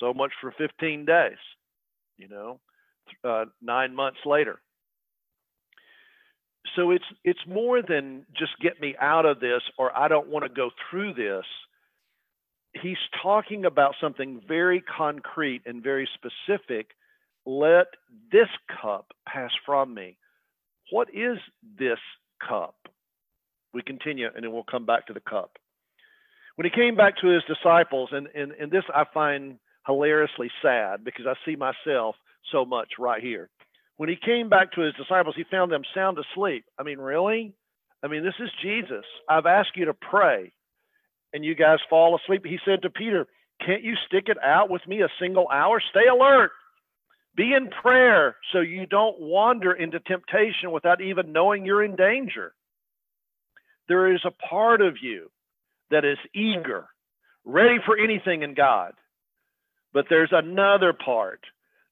So 0.00 0.14
much 0.14 0.32
for 0.40 0.54
15 0.56 1.04
days. 1.04 1.38
You 2.16 2.28
know, 2.28 2.60
uh, 3.24 3.46
nine 3.60 3.94
months 3.94 4.20
later. 4.24 4.60
So 6.74 6.90
it's 6.90 7.04
it's 7.24 7.40
more 7.46 7.82
than 7.82 8.26
just 8.36 8.52
get 8.60 8.80
me 8.80 8.94
out 9.00 9.26
of 9.26 9.40
this 9.40 9.62
or 9.78 9.96
I 9.96 10.08
don't 10.08 10.28
want 10.28 10.44
to 10.44 10.48
go 10.48 10.70
through 10.90 11.14
this. 11.14 11.44
He's 12.82 12.98
talking 13.22 13.64
about 13.64 13.94
something 14.00 14.40
very 14.46 14.82
concrete 14.82 15.62
and 15.64 15.82
very 15.82 16.08
specific. 16.14 16.90
Let 17.46 17.86
this 18.32 18.48
cup 18.82 19.12
pass 19.26 19.50
from 19.64 19.94
me. 19.94 20.18
What 20.90 21.08
is 21.14 21.38
this 21.78 21.98
cup? 22.46 22.74
We 23.72 23.82
continue 23.82 24.28
and 24.34 24.44
then 24.44 24.52
we'll 24.52 24.64
come 24.64 24.86
back 24.86 25.06
to 25.06 25.12
the 25.12 25.20
cup. 25.20 25.52
When 26.56 26.64
he 26.64 26.70
came 26.70 26.96
back 26.96 27.18
to 27.20 27.28
his 27.28 27.42
disciples, 27.44 28.08
and, 28.12 28.28
and, 28.34 28.52
and 28.52 28.70
this 28.70 28.84
I 28.94 29.04
find 29.12 29.58
hilariously 29.86 30.50
sad 30.62 31.04
because 31.04 31.26
I 31.26 31.34
see 31.44 31.56
myself 31.56 32.16
so 32.50 32.64
much 32.64 32.92
right 32.98 33.22
here. 33.22 33.50
When 33.98 34.08
he 34.08 34.16
came 34.16 34.48
back 34.48 34.72
to 34.72 34.80
his 34.80 34.94
disciples, 34.94 35.34
he 35.36 35.44
found 35.50 35.70
them 35.70 35.82
sound 35.94 36.18
asleep. 36.18 36.64
I 36.78 36.82
mean, 36.82 36.98
really? 36.98 37.54
I 38.02 38.08
mean, 38.08 38.24
this 38.24 38.34
is 38.40 38.50
Jesus. 38.62 39.04
I've 39.28 39.46
asked 39.46 39.76
you 39.76 39.86
to 39.86 39.94
pray, 39.94 40.52
and 41.32 41.44
you 41.44 41.54
guys 41.54 41.78
fall 41.88 42.16
asleep. 42.16 42.44
He 42.44 42.58
said 42.64 42.82
to 42.82 42.90
Peter, 42.90 43.26
Can't 43.64 43.82
you 43.82 43.94
stick 44.06 44.24
it 44.28 44.36
out 44.42 44.70
with 44.70 44.86
me 44.86 45.02
a 45.02 45.08
single 45.20 45.48
hour? 45.48 45.80
Stay 45.90 46.06
alert. 46.10 46.50
Be 47.36 47.52
in 47.52 47.68
prayer 47.68 48.36
so 48.52 48.60
you 48.60 48.86
don't 48.86 49.20
wander 49.20 49.72
into 49.72 50.00
temptation 50.00 50.72
without 50.72 51.02
even 51.02 51.32
knowing 51.32 51.66
you're 51.66 51.84
in 51.84 51.94
danger. 51.94 52.54
There 53.88 54.12
is 54.12 54.20
a 54.24 54.30
part 54.30 54.80
of 54.80 54.96
you 55.02 55.30
that 55.90 56.04
is 56.04 56.18
eager, 56.34 56.86
ready 57.44 57.76
for 57.84 57.96
anything 57.96 58.42
in 58.42 58.54
God. 58.54 58.92
But 59.92 60.06
there's 60.08 60.32
another 60.32 60.92
part 60.92 61.40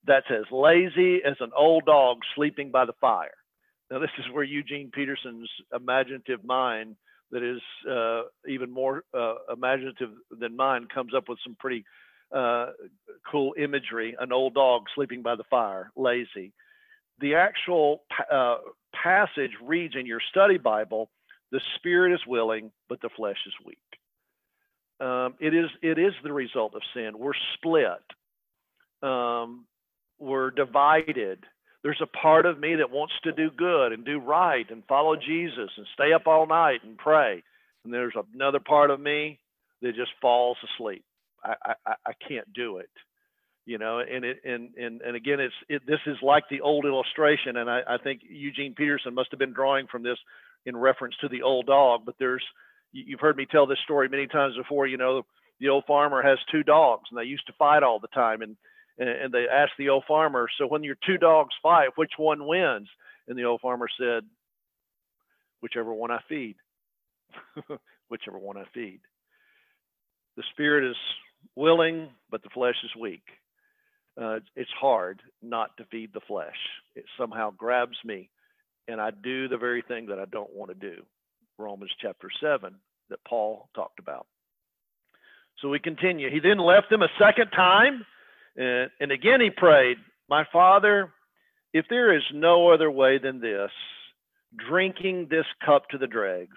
that's 0.07 0.27
as 0.31 0.45
lazy 0.51 1.21
as 1.25 1.37
an 1.41 1.51
old 1.57 1.85
dog 1.85 2.19
sleeping 2.35 2.71
by 2.71 2.87
the 2.87 2.93
fire. 3.01 3.35
Now, 3.91 3.99
this 3.99 4.11
is 4.19 4.25
where 4.33 4.45
Eugene 4.45 4.91
Peterson's 4.93 5.49
imaginative 5.75 6.43
mind, 6.45 6.97
that 7.31 7.43
is 7.43 7.61
uh, 7.91 8.23
even 8.49 8.71
more 8.71 9.05
uh, 9.13 9.35
imaginative 9.53 10.11
than 10.31 10.57
mine, 10.57 10.87
comes 10.93 11.13
up 11.15 11.29
with 11.29 11.39
some 11.45 11.57
pretty 11.59 11.85
uh, 12.35 12.67
cool 13.31 13.55
imagery. 13.57 14.17
An 14.19 14.33
old 14.33 14.55
dog 14.55 14.85
sleeping 14.95 15.23
by 15.23 15.37
the 15.37 15.45
fire, 15.45 15.91
lazy. 15.97 16.53
The 17.21 17.37
actual 17.37 18.03
uh, 18.31 18.57
passage 18.93 19.53
reads 19.63 19.95
in 19.99 20.07
your 20.07 20.21
study 20.31 20.59
Bible 20.59 21.11
the 21.53 21.61
spirit 21.77 22.13
is 22.13 22.27
willing, 22.27 22.73
but 22.89 23.01
the 23.01 23.11
flesh 23.17 23.39
is 23.47 23.53
weak. 23.65 23.79
Um, 25.01 25.35
it 25.41 25.55
is 25.55 25.71
it 25.83 25.99
is 25.99 26.13
the 26.23 26.33
result 26.33 26.75
of 26.75 26.83
sin. 26.95 27.13
We're 27.17 27.33
split. 27.55 28.03
Um, 29.03 29.65
we're 30.19 30.51
divided. 30.51 31.45
There's 31.83 32.01
a 32.01 32.07
part 32.07 32.47
of 32.47 32.59
me 32.59 32.77
that 32.77 32.91
wants 32.91 33.15
to 33.25 33.33
do 33.33 33.51
good 33.51 33.93
and 33.93 34.05
do 34.05 34.19
right 34.19 34.69
and 34.71 34.83
follow 34.89 35.17
Jesus 35.17 35.71
and 35.77 35.87
stay 35.93 36.13
up 36.13 36.27
all 36.27 36.47
night 36.47 36.81
and 36.83 36.97
pray. 36.97 37.43
And 37.85 37.93
there's 37.93 38.15
another 38.35 38.61
part 38.61 38.91
of 38.91 38.99
me 38.99 39.39
that 39.83 39.95
just 39.95 40.13
falls 40.21 40.57
asleep. 40.65 41.05
I, 41.45 41.75
I, 41.87 41.95
I 42.07 42.13
can't 42.27 42.53
do 42.53 42.79
it. 42.79 42.91
You 43.67 43.79
know, 43.79 44.01
and 44.01 44.25
it 44.25 44.39
and 44.45 44.75
and, 44.77 45.01
and 45.01 45.17
again, 45.17 45.41
it's 45.41 45.55
it, 45.69 45.83
this 45.87 46.01
is 46.07 46.17
like 46.23 46.45
the 46.51 46.61
old 46.61 46.85
illustration, 46.85 47.57
and 47.57 47.71
I, 47.71 47.81
I 47.89 47.97
think 47.97 48.21
Eugene 48.29 48.75
Peterson 48.75 49.15
must 49.15 49.31
have 49.31 49.39
been 49.39 49.55
drawing 49.55 49.87
from 49.87 50.03
this 50.03 50.19
in 50.67 50.77
reference 50.77 51.15
to 51.23 51.29
the 51.29 51.43
old 51.43 51.67
dog. 51.67 52.03
But 52.05 52.17
there's 52.19 52.45
you've 52.93 53.21
heard 53.21 53.37
me 53.37 53.47
tell 53.51 53.67
this 53.67 53.79
story 53.85 54.09
many 54.11 54.27
times 54.27 54.55
before. 54.57 54.87
You 54.87 54.99
know, 54.99 55.23
the 55.61 55.71
old 55.71 55.85
farmer 55.87 56.23
has 56.23 56.39
two 56.53 56.63
dogs, 56.63 57.05
and 57.11 57.19
they 57.19 57.25
used 57.25 57.47
to 57.47 57.55
fight 57.59 57.83
all 57.83 58.01
the 58.01 58.09
time, 58.09 58.43
and 58.43 58.57
and, 58.99 59.33
they 59.33 59.47
asked 59.53 59.73
the 59.79 59.89
old 59.89 60.05
farmer, 60.07 60.47
so 60.57 60.67
when 60.67 60.85
your 60.85 60.97
two 61.05 61.19
dogs 61.19 61.55
fight, 61.63 61.89
which 61.97 62.13
one 62.17 62.47
wins? 62.47 62.89
And 63.27 63.39
the 63.39 63.45
old 63.45 63.61
farmer 63.61 63.89
said, 63.99 64.23
whichever 65.61 65.93
one 65.93 66.11
I 66.11 66.21
feed. 66.29 66.57
whichever 68.09 68.39
one 68.39 68.57
I 68.57 68.65
feed. 68.73 69.01
The 70.37 70.45
spirit 70.53 70.89
is 70.91 70.97
willing, 71.57 72.09
but 72.31 72.43
the 72.43 72.51
flesh 72.51 72.77
is 72.85 72.91
weak. 73.01 73.25
Uh, 74.21 74.39
it's 74.55 74.71
hard 74.81 75.21
not 75.43 75.77
to 75.77 75.85
feed 75.87 76.13
the 76.13 76.21
flesh. 76.27 76.57
It 76.95 77.05
somehow 77.19 77.51
grabs 77.51 77.97
me, 78.05 78.31
and 78.89 79.01
I 79.01 79.11
do 79.11 79.49
the 79.49 79.59
very 79.59 79.83
thing 79.83 80.07
that 80.07 80.19
I 80.19 80.25
don't 80.27 80.53
want 80.53 80.71
to 80.71 80.75
do. 80.91 81.03
Romans 81.59 81.93
chapter 82.01 82.29
7 82.41 82.75
that 83.11 83.19
Paul 83.27 83.69
talked 83.75 83.99
about. 83.99 84.27
So 85.61 85.69
we 85.69 85.79
continue. 85.79 86.31
He 86.31 86.41
then 86.41 86.59
left 86.59 86.91
them 86.91 87.03
a 87.03 87.09
second 87.19 87.51
time 87.51 88.05
and, 88.57 88.91
and 89.01 89.13
again, 89.13 89.41
he 89.41 89.51
prayed, 89.51 89.99
My 90.29 90.45
Father, 90.53 91.13
if 91.73 91.87
there 91.89 92.17
is 92.17 92.23
no 92.33 92.71
other 92.71 92.91
way 92.91 93.19
than 93.19 93.41
this, 93.41 93.71
drinking 94.69 95.29
this 95.31 95.47
cup 95.65 95.89
to 95.91 95.99
the 95.99 96.07
dregs, 96.07 96.57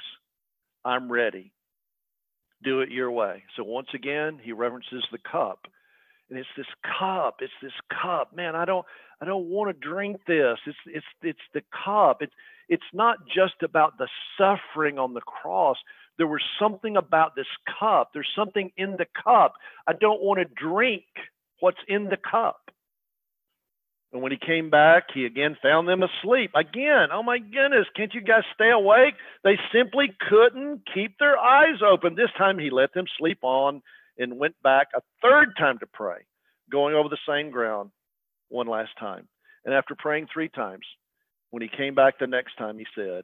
I'm 0.85 1.11
ready. 1.11 1.51
Do 2.63 2.81
it 2.81 2.89
your 2.89 3.11
way. 3.11 3.43
So 3.55 3.63
once 3.63 3.89
again, 3.93 4.39
he 4.41 4.51
references 4.51 5.05
the 5.11 5.19
cup. 5.19 5.67
And 6.29 6.37
it's 6.37 6.49
this 6.57 6.67
cup. 6.99 7.37
It's 7.41 7.53
this 7.61 7.71
cup. 7.89 8.35
Man, 8.35 8.55
I 8.55 8.65
don't 8.65 8.85
I 9.21 9.25
don't 9.25 9.45
want 9.45 9.69
to 9.69 9.87
drink 9.87 10.17
this. 10.27 10.57
It's 10.65 10.77
it's 10.87 11.05
it's 11.21 11.39
the 11.53 11.61
cup. 11.85 12.17
It's 12.21 12.33
it's 12.67 12.83
not 12.93 13.17
just 13.33 13.63
about 13.63 13.97
the 13.97 14.09
suffering 14.37 14.99
on 14.99 15.13
the 15.13 15.21
cross. 15.21 15.77
There 16.17 16.27
was 16.27 16.41
something 16.59 16.97
about 16.97 17.35
this 17.35 17.47
cup. 17.79 18.09
There's 18.13 18.29
something 18.35 18.71
in 18.75 18.91
the 18.97 19.05
cup. 19.23 19.53
I 19.87 19.93
don't 19.93 20.21
want 20.21 20.39
to 20.39 20.45
drink 20.45 21.03
what's 21.59 21.77
in 21.87 22.05
the 22.05 22.17
cup. 22.17 22.66
And 24.13 24.21
when 24.21 24.31
he 24.31 24.37
came 24.37 24.69
back, 24.69 25.07
he 25.13 25.25
again 25.25 25.57
found 25.61 25.87
them 25.87 26.01
asleep. 26.01 26.51
Again, 26.55 27.09
oh 27.11 27.23
my 27.23 27.39
goodness, 27.39 27.87
can't 27.95 28.13
you 28.13 28.21
guys 28.21 28.43
stay 28.55 28.71
awake? 28.71 29.15
They 29.43 29.57
simply 29.73 30.15
couldn't 30.29 30.83
keep 30.93 31.17
their 31.19 31.37
eyes 31.37 31.81
open. 31.85 32.15
This 32.15 32.31
time 32.37 32.57
he 32.57 32.69
let 32.69 32.93
them 32.93 33.05
sleep 33.19 33.39
on 33.41 33.81
and 34.17 34.39
went 34.39 34.55
back 34.63 34.87
a 34.95 35.01
third 35.21 35.49
time 35.57 35.77
to 35.79 35.87
pray, 35.87 36.19
going 36.71 36.95
over 36.95 37.09
the 37.09 37.17
same 37.27 37.51
ground 37.51 37.91
one 38.49 38.67
last 38.67 38.91
time. 38.99 39.27
And 39.65 39.73
after 39.73 39.95
praying 39.95 40.27
three 40.33 40.49
times, 40.49 40.85
when 41.49 41.61
he 41.61 41.67
came 41.67 41.93
back 41.93 42.19
the 42.19 42.27
next 42.27 42.55
time, 42.57 42.77
he 42.77 42.85
said, 42.95 43.23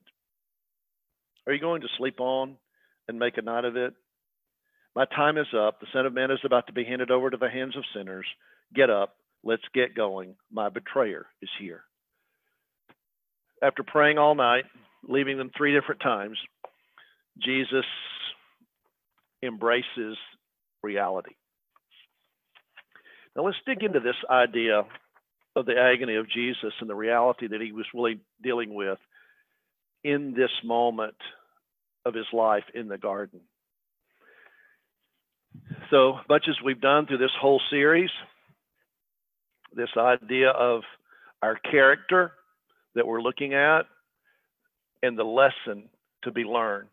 Are 1.48 1.54
you 1.54 1.62
going 1.62 1.82
to 1.82 1.88
sleep 1.98 2.20
on 2.20 2.58
and 3.08 3.18
make 3.18 3.38
a 3.38 3.42
night 3.42 3.66
of 3.66 3.78
it? 3.78 3.94
My 4.96 5.06
time 5.06 5.38
is 5.38 5.48
up. 5.58 5.80
The 5.80 5.88
Son 5.94 6.06
of 6.06 6.14
Man 6.14 6.30
is 6.30 6.40
about 6.44 6.68
to 6.68 6.74
be 6.74 6.84
handed 6.84 7.10
over 7.10 7.30
to 7.30 7.38
the 7.38 7.50
hands 7.50 7.76
of 7.78 7.84
sinners. 7.96 8.26
Get 8.76 8.90
up. 8.90 9.16
Let's 9.44 9.64
get 9.74 9.96
going. 9.96 10.36
My 10.52 10.70
betrayer 10.70 11.26
is 11.42 11.50
here. 11.60 11.84
After 13.62 13.84
praying 13.84 14.18
all 14.18 14.36
night, 14.36 14.66
leaving 15.08 15.38
them 15.38 15.52
three 15.56 15.74
different 15.74 16.02
times, 16.02 16.38
Jesus 17.42 17.86
embraces 19.44 20.18
reality. 20.82 21.36
Now 23.36 23.44
let's 23.44 23.58
dig 23.66 23.84
into 23.84 24.00
this 24.00 24.16
idea 24.30 24.84
of 25.56 25.66
the 25.66 25.78
agony 25.78 26.16
of 26.16 26.30
Jesus 26.30 26.74
and 26.80 26.90
the 26.90 26.96
reality 26.96 27.48
that 27.48 27.62
he 27.62 27.72
was 27.72 27.86
really 27.94 28.20
dealing 28.42 28.74
with 28.74 29.00
in 30.04 30.34
this 30.36 30.52
moment 30.64 31.16
of 32.06 32.14
his 32.14 32.26
life 32.34 32.64
in 32.74 32.88
the 32.88 32.98
garden. 32.98 33.42
So 35.90 36.16
much 36.28 36.46
as 36.50 36.56
we've 36.64 36.82
done 36.82 37.06
through 37.06 37.20
this 37.20 37.36
whole 37.40 37.62
series, 37.70 38.10
this 39.76 39.90
idea 39.98 40.50
of 40.50 40.82
our 41.42 41.56
character 41.56 42.32
that 42.96 43.08
we're 43.08 43.22
looking 43.22 43.54
at 43.54 43.84
and 45.02 45.18
the 45.18 45.24
lesson 45.24 45.90
to 46.24 46.32
be 46.32 46.44
learned. 46.44 46.90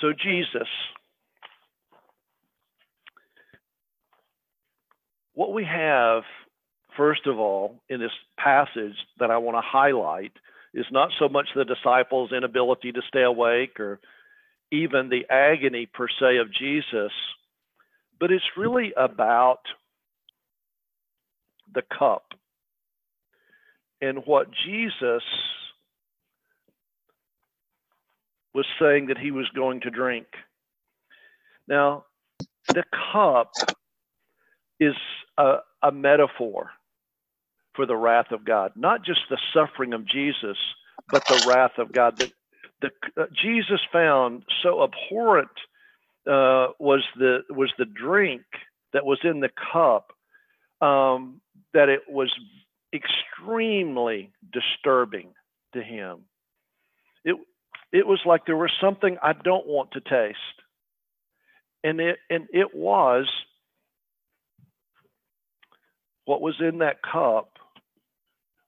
So, 0.00 0.12
Jesus, 0.12 0.68
what 5.34 5.52
we 5.52 5.64
have, 5.64 6.24
first 6.96 7.26
of 7.26 7.38
all, 7.38 7.80
in 7.88 8.00
this 8.00 8.10
passage 8.36 8.96
that 9.20 9.30
I 9.30 9.38
want 9.38 9.56
to 9.56 9.62
highlight 9.62 10.32
is 10.74 10.86
not 10.90 11.10
so 11.18 11.28
much 11.28 11.48
the 11.54 11.64
disciples' 11.64 12.32
inability 12.32 12.92
to 12.92 13.02
stay 13.06 13.22
awake 13.22 13.78
or 13.78 14.00
even 14.72 15.08
the 15.08 15.26
agony 15.30 15.86
per 15.86 16.08
se 16.08 16.38
of 16.38 16.52
Jesus, 16.52 17.12
but 18.18 18.32
it's 18.32 18.56
really 18.56 18.92
about 18.96 19.60
the 21.74 21.82
cup 21.98 22.24
and 24.02 24.18
what 24.26 24.48
Jesus 24.66 25.22
was 28.54 28.66
saying 28.80 29.06
that 29.06 29.18
he 29.18 29.30
was 29.30 29.48
going 29.54 29.80
to 29.82 29.90
drink. 29.90 30.26
Now, 31.68 32.04
the 32.74 32.84
cup 33.12 33.52
is 34.80 34.94
a, 35.38 35.58
a 35.82 35.92
metaphor 35.92 36.70
for 37.74 37.86
the 37.86 37.96
wrath 37.96 38.32
of 38.32 38.44
God, 38.44 38.72
not 38.76 39.04
just 39.04 39.20
the 39.30 39.38
suffering 39.54 39.94
of 39.94 40.06
Jesus, 40.06 40.58
but 41.10 41.24
the 41.28 41.36
wrath 41.38 41.78
of 41.78 41.92
God. 41.92 42.18
The, 42.18 42.28
the 42.82 43.22
uh, 43.22 43.26
Jesus 43.42 43.80
found 43.92 44.44
so 44.62 44.84
abhorrent 44.84 45.50
uh, 46.26 46.68
was 46.78 47.04
the 47.18 47.40
was 47.50 47.72
the 47.78 47.86
drink 47.86 48.42
that 48.92 49.06
was 49.06 49.20
in 49.24 49.40
the 49.40 49.50
cup 49.72 50.12
um, 50.82 51.41
that 51.74 51.88
it 51.88 52.02
was 52.08 52.32
extremely 52.94 54.30
disturbing 54.52 55.28
to 55.74 55.82
him. 55.82 56.20
It 57.24 57.36
it 57.92 58.06
was 58.06 58.20
like 58.24 58.46
there 58.46 58.56
was 58.56 58.72
something 58.80 59.16
I 59.22 59.32
don't 59.32 59.66
want 59.66 59.92
to 59.92 60.00
taste. 60.00 60.38
And 61.84 62.00
it 62.00 62.18
and 62.30 62.48
it 62.52 62.74
was 62.74 63.28
what 66.24 66.40
was 66.40 66.54
in 66.60 66.78
that 66.78 66.98
cup 67.02 67.58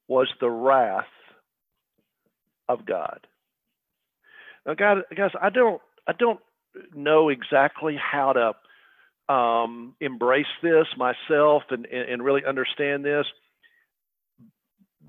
was 0.09 0.29
the 0.41 0.51
wrath 0.51 1.05
of 2.69 2.85
God. 2.87 3.27
Now, 4.67 4.75
God, 4.75 4.99
guys, 5.15 5.31
I 5.41 5.51
don't, 5.51 5.81
I 6.07 6.13
don't 6.13 6.41
know 6.95 7.29
exactly 7.29 7.97
how 7.97 8.33
to 8.33 8.53
um, 9.29 9.95
embrace 10.01 10.47
this 10.63 10.87
myself 10.97 11.63
and, 11.71 11.87
and 11.87 12.23
really 12.23 12.45
understand 12.45 13.05
this. 13.05 13.27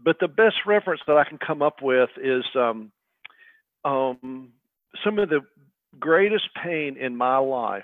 But 0.04 0.17
the 0.19 0.28
best 0.28 0.58
reference 0.65 1.01
that 1.08 1.17
I 1.17 1.23
can 1.23 1.38
come 1.38 1.62
up 1.62 1.82
with 1.82 2.10
is 2.21 2.43
um, 2.56 2.91
um, 3.84 4.49
some 5.04 5.19
of 5.19 5.30
the 5.30 5.41
greatest 5.99 6.49
pain 6.62 6.97
in 6.97 7.15
my 7.15 7.38
life 7.38 7.84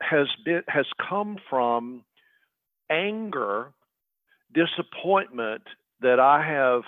has 0.00 0.26
been 0.44 0.62
has 0.68 0.86
come 1.08 1.38
from 1.48 2.04
anger, 2.90 3.72
disappointment 4.52 5.62
that 6.00 6.18
I 6.18 6.44
have 6.44 6.82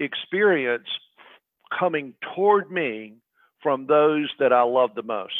experienced 0.00 0.88
coming 1.78 2.14
toward 2.34 2.70
me 2.70 3.14
from 3.62 3.86
those 3.86 4.30
that 4.38 4.52
I 4.52 4.62
love 4.62 4.90
the 4.94 5.02
most. 5.02 5.34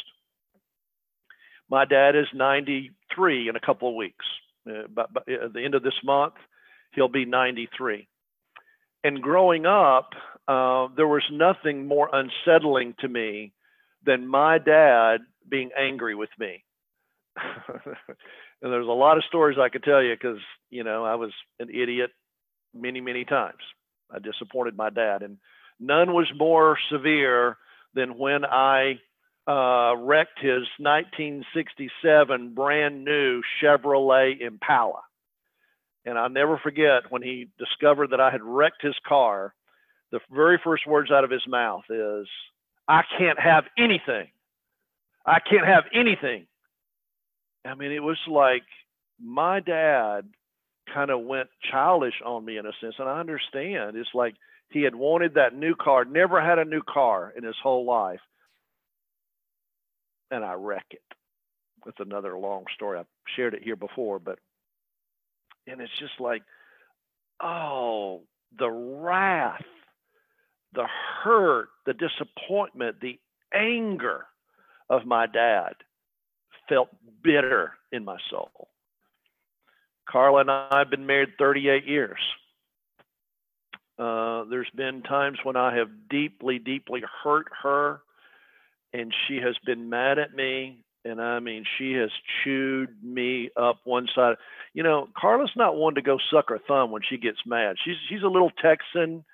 My 1.71 1.85
dad 1.85 2.17
is 2.17 2.27
93 2.35 3.49
in 3.49 3.57
a 3.57 3.61
couple 3.61 3.89
of 3.89 3.95
weeks. 3.95 4.25
Uh, 4.69 4.83
but, 4.93 5.13
but 5.13 5.29
at 5.29 5.53
the 5.53 5.65
end 5.65 5.75
of 5.75 5.83
this 5.83 5.95
month, 6.05 6.35
he'll 6.95 7.09
be 7.09 7.25
93. 7.25 8.09
And 9.05 9.23
growing 9.23 9.67
up, 9.67 10.11
uh, 10.49 10.89
there 10.97 11.07
was 11.07 11.23
nothing 11.31 11.87
more 11.87 12.09
unsettling 12.13 12.95
to 13.01 13.09
me 13.09 13.53
than 14.05 14.27
my 14.27 14.59
dad 14.59 15.19
being 15.49 15.71
angry 15.77 16.15
with 16.15 16.31
me. 16.39 16.65
and 17.37 18.73
there's 18.73 18.87
a 18.87 18.91
lot 18.91 19.19
of 19.19 19.25
stories 19.25 19.59
I 19.61 19.69
could 19.69 19.83
tell 19.83 20.03
you 20.03 20.15
because 20.15 20.39
you 20.71 20.85
know 20.85 21.05
I 21.05 21.17
was 21.17 21.33
an 21.61 21.69
idiot 21.69 22.11
many 22.75 23.01
many 23.01 23.25
times. 23.25 23.61
I 24.11 24.19
disappointed 24.19 24.77
my 24.77 24.91
dad, 24.91 25.23
and 25.23 25.39
none 25.79 26.15
was 26.15 26.27
more 26.37 26.79
severe 26.91 27.59
than 27.95 28.19
when 28.19 28.45
I 28.45 29.01
uh, 29.47 29.95
wrecked 29.99 30.39
his 30.41 30.67
1967 30.79 32.55
brand 32.55 33.05
new 33.05 33.43
Chevrolet 33.63 34.41
Impala. 34.41 35.03
And 36.05 36.19
I'll 36.19 36.31
never 36.31 36.59
forget 36.59 37.11
when 37.11 37.23
he 37.23 37.49
discovered 37.59 38.11
that 38.11 38.21
I 38.21 38.31
had 38.31 38.43
wrecked 38.43 38.83
his 38.83 38.97
car. 39.07 39.55
The 40.13 40.21
very 40.31 40.61
first 40.63 40.87
words 40.87 41.11
out 41.11 41.25
of 41.25 41.31
his 41.31 41.47
mouth 41.49 41.85
is, 41.91 42.29
"I 42.87 43.03
can't 43.19 43.39
have 43.39 43.65
anything. 43.77 44.31
I 45.25 45.41
can't 45.41 45.67
have 45.67 45.85
anything." 45.93 46.47
I 47.65 47.75
mean, 47.75 47.91
it 47.91 48.03
was 48.03 48.19
like 48.29 48.63
my 49.19 49.61
dad 49.61 50.29
kind 50.93 51.11
of 51.11 51.21
went 51.21 51.49
childish 51.71 52.15
on 52.25 52.45
me 52.45 52.59
in 52.59 52.67
a 52.67 52.73
sense. 52.81 52.95
And 52.99 53.09
I 53.09 53.19
understand. 53.19 53.97
It's 53.97 54.15
like 54.15 54.35
he 54.71 54.83
had 54.83 54.95
wanted 54.95 55.35
that 55.35 55.55
new 55.55 55.75
car, 55.75 56.05
never 56.05 56.41
had 56.41 56.59
a 56.59 56.65
new 56.65 56.83
car 56.83 57.33
in 57.37 57.45
his 57.45 57.57
whole 57.63 57.85
life. 57.85 58.21
And 60.31 60.45
I 60.45 60.55
wreck 60.55 60.87
it. 60.91 61.03
That's 61.85 62.01
another 62.01 62.37
long 62.37 62.65
story. 62.75 62.99
I've 62.99 63.07
shared 63.37 63.55
it 63.55 63.63
here 63.63 63.77
before, 63.77 64.19
but, 64.19 64.39
and 65.67 65.81
it's 65.81 65.99
just 65.99 66.21
like, 66.21 66.43
oh, 67.41 68.23
the 68.59 68.71
wrath, 68.71 69.63
the 70.73 70.87
hurt, 71.23 71.69
the 71.85 71.95
disappointment, 71.95 73.01
the 73.01 73.19
anger 73.55 74.27
of 74.91 75.07
my 75.07 75.27
dad 75.27 75.75
felt 76.69 76.89
bitter 77.23 77.73
in 77.93 78.05
my 78.05 78.19
soul. 78.31 78.69
Carla 80.09 80.41
and 80.41 80.51
I 80.51 80.79
have 80.79 80.91
been 80.91 81.07
married 81.07 81.31
38 81.39 81.87
years. 81.87 82.19
Uh, 83.99 84.45
there's 84.51 84.71
been 84.75 85.03
times 85.03 85.39
when 85.43 85.57
I 85.57 85.77
have 85.77 85.89
deeply, 86.11 86.59
deeply 86.59 87.03
hurt 87.25 87.47
her, 87.63 88.01
and 88.93 89.13
she 89.27 89.37
has 89.37 89.57
been 89.65 89.89
mad 89.91 90.19
at 90.19 90.35
me. 90.35 90.85
And 91.05 91.21
I 91.21 91.39
mean, 91.39 91.65
she 91.79 91.93
has 91.93 92.11
chewed 92.43 92.91
me 93.03 93.51
up 93.57 93.79
one 93.85 94.09
side. 94.13 94.37
You 94.75 94.83
know, 94.83 95.09
Carla's 95.17 95.53
not 95.55 95.77
one 95.77 95.95
to 95.95 96.03
go 96.03 96.19
suck 96.31 96.49
her 96.49 96.59
thumb 96.67 96.91
when 96.91 97.03
she 97.09 97.17
gets 97.17 97.39
mad. 97.47 97.77
She's 97.85 97.97
she's 98.09 98.23
a 98.23 98.29
little 98.29 98.51
Texan. 98.51 99.25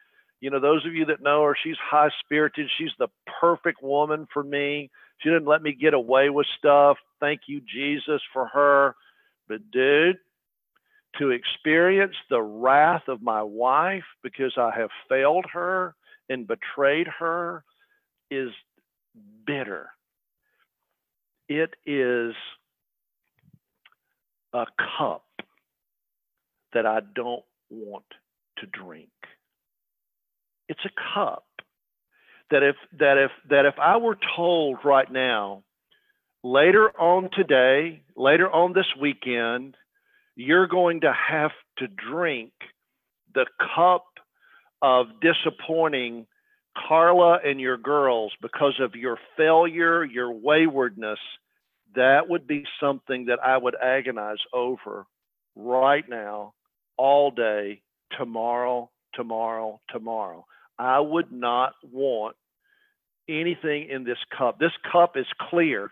You 0.41 0.51
know, 0.51 0.61
those 0.61 0.85
of 0.85 0.95
you 0.95 1.07
that 1.07 1.23
know 1.23 1.43
her, 1.45 1.57
she's 1.63 1.77
high 1.79 2.11
spirited. 2.21 2.69
She's 2.77 2.91
the 2.99 3.09
perfect 3.41 3.83
woman 3.83 4.27
for 4.33 4.43
me. 4.43 4.91
She 5.19 5.29
didn't 5.29 5.47
let 5.47 5.63
me 5.63 5.73
get 5.73 5.95
away 5.95 6.31
with 6.31 6.47
stuff. 6.59 6.99
Thank 7.21 7.43
you, 7.47 7.61
Jesus, 7.61 8.21
for 8.33 8.49
her. 8.49 8.97
But, 9.49 9.71
dude, 9.71 10.17
to 11.19 11.31
experience 11.31 12.17
the 12.29 12.43
wrath 12.43 13.07
of 13.09 13.23
my 13.23 13.43
wife 13.43 14.05
because 14.23 14.55
I 14.57 14.73
have 14.77 14.91
failed 15.09 15.47
her 15.53 15.95
and 16.29 16.47
betrayed 16.47 17.07
her 17.19 17.65
is 18.31 18.51
bitter. 19.47 19.91
It 21.49 21.75
is 21.87 22.35
a 24.53 24.65
cup 24.99 25.25
that 26.73 26.87
I 26.87 27.01
don't 27.15 27.45
want 27.71 28.05
to 28.59 28.67
drink. 28.67 29.11
It's 30.69 30.85
a 30.85 31.15
cup 31.15 31.45
that 32.51 32.63
if 32.63 32.77
that 32.99 33.19
if 33.19 33.31
that 33.51 33.67
if 33.67 33.75
I 33.79 33.97
were 33.97 34.19
told 34.37 34.79
right 34.85 35.11
now, 35.11 35.65
later 36.43 36.89
on 36.99 37.31
today, 37.33 38.03
later 38.17 38.51
on 38.51 38.73
this 38.73 38.87
weekend, 39.01 39.77
you're 40.37 40.67
going 40.67 41.01
to 41.03 41.13
have 41.13 41.53
to 41.79 41.87
drink 41.89 42.53
the 43.35 43.47
cup 43.75 44.05
of 44.81 45.07
disappointing 45.21 46.27
Carla 46.77 47.39
and 47.45 47.61
your 47.61 47.77
girls 47.77 48.33
because 48.41 48.79
of 48.81 48.95
your 48.95 49.19
failure, 49.37 50.05
your 50.05 50.33
waywardness, 50.33 51.19
that 51.95 52.29
would 52.29 52.47
be 52.47 52.65
something 52.81 53.27
that 53.27 53.39
I 53.45 53.57
would 53.57 53.77
agonize 53.81 54.39
over 54.53 55.07
right 55.55 56.05
now, 56.09 56.55
all 56.97 57.31
day, 57.31 57.83
tomorrow, 58.19 58.91
tomorrow, 59.15 59.81
tomorrow. 59.91 60.47
I 60.79 61.01
would 61.01 61.31
not 61.31 61.75
want 61.83 62.37
anything 63.29 63.89
in 63.89 64.05
this 64.05 64.19
cup. 64.37 64.59
This 64.59 64.73
cup 64.91 65.17
is 65.17 65.27
clear. 65.51 65.91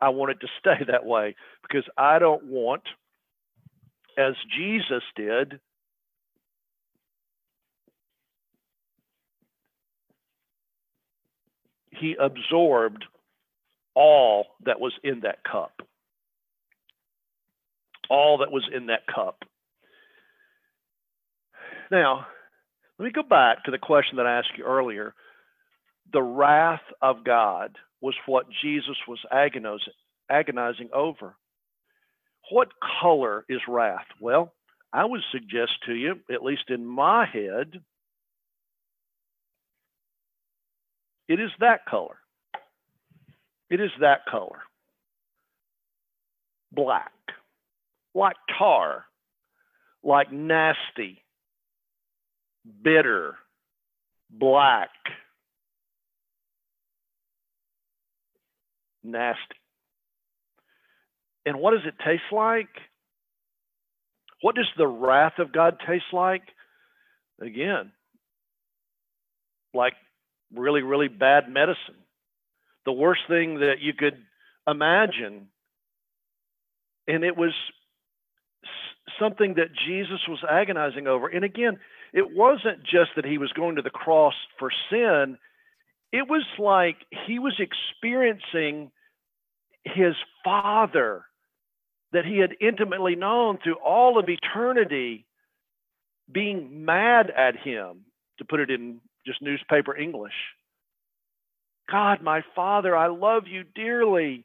I 0.00 0.10
want 0.10 0.32
it 0.32 0.40
to 0.40 0.48
stay 0.58 0.84
that 0.90 1.04
way 1.04 1.36
because 1.62 1.84
I 1.96 2.18
don't 2.18 2.44
want, 2.44 2.82
as 4.16 4.34
Jesus 4.56 5.02
did, 5.16 5.60
he 12.00 12.16
absorbed 12.18 13.04
all 13.94 14.46
that 14.64 14.80
was 14.80 14.92
in 15.02 15.20
that 15.20 15.42
cup. 15.44 15.82
All 18.10 18.38
that 18.38 18.52
was 18.52 18.68
in 18.74 18.86
that 18.86 19.06
cup. 19.06 19.44
Now, 21.90 22.26
let 22.98 23.04
me 23.06 23.12
go 23.12 23.22
back 23.22 23.64
to 23.64 23.70
the 23.70 23.78
question 23.78 24.16
that 24.16 24.26
I 24.26 24.38
asked 24.38 24.56
you 24.56 24.64
earlier 24.64 25.14
the 26.12 26.22
wrath 26.22 26.82
of 27.02 27.24
God 27.24 27.76
was 28.00 28.14
what 28.26 28.46
Jesus 28.62 28.96
was 29.06 29.18
agonizing, 29.30 30.88
over. 30.92 31.36
What 32.50 32.68
color 33.02 33.44
is 33.48 33.60
wrath? 33.68 34.06
Well, 34.20 34.54
I 34.92 35.04
would 35.04 35.20
suggest 35.32 35.72
to 35.86 35.94
you, 35.94 36.20
at 36.32 36.42
least 36.42 36.70
in 36.70 36.86
my 36.86 37.26
head, 37.26 37.80
it 41.28 41.40
is 41.40 41.50
that 41.60 41.84
color. 41.86 42.16
It 43.70 43.80
is 43.80 43.90
that 44.00 44.20
color. 44.30 44.62
Black, 46.72 47.12
like 48.14 48.36
tar, 48.58 49.04
like 50.02 50.32
nasty, 50.32 51.22
bitter, 52.82 53.36
black 54.30 54.90
nasty. 59.02 59.40
And 61.46 61.58
what 61.58 61.72
does 61.72 61.86
it 61.86 61.94
taste 62.04 62.22
like? 62.30 62.68
What 64.42 64.54
does 64.54 64.68
the 64.76 64.86
wrath 64.86 65.38
of 65.38 65.52
God 65.52 65.78
taste 65.86 66.12
like? 66.12 66.42
Again, 67.40 67.92
like 69.72 69.94
really, 70.54 70.82
really 70.82 71.08
bad 71.08 71.48
medicine. 71.48 71.96
The 72.84 72.92
worst 72.92 73.22
thing 73.28 73.60
that 73.60 73.80
you 73.80 73.92
could 73.92 74.18
imagine. 74.66 75.48
And 77.06 77.24
it 77.24 77.36
was 77.36 77.52
something 79.18 79.54
that 79.54 79.68
Jesus 79.86 80.20
was 80.28 80.40
agonizing 80.48 81.06
over. 81.06 81.28
And 81.28 81.44
again, 81.44 81.78
it 82.12 82.34
wasn't 82.34 82.82
just 82.82 83.10
that 83.16 83.24
he 83.24 83.38
was 83.38 83.52
going 83.52 83.76
to 83.76 83.82
the 83.82 83.90
cross 83.90 84.34
for 84.58 84.70
sin, 84.90 85.38
it 86.12 86.28
was 86.28 86.44
like 86.58 86.96
he 87.26 87.38
was 87.38 87.60
experiencing 87.60 88.90
his 89.84 90.14
Father 90.42 91.24
that 92.12 92.24
he 92.24 92.38
had 92.38 92.52
intimately 92.60 93.14
known 93.14 93.58
through 93.62 93.76
all 93.84 94.18
of 94.18 94.26
eternity 94.28 95.26
being 96.30 96.84
mad 96.84 97.30
at 97.30 97.56
him, 97.56 98.04
to 98.38 98.44
put 98.44 98.60
it 98.60 98.70
in 98.70 99.00
just 99.28 99.42
newspaper 99.42 99.94
English. 99.94 100.32
God, 101.90 102.22
my 102.22 102.42
Father, 102.54 102.96
I 102.96 103.08
love 103.08 103.44
you 103.46 103.62
dearly. 103.74 104.44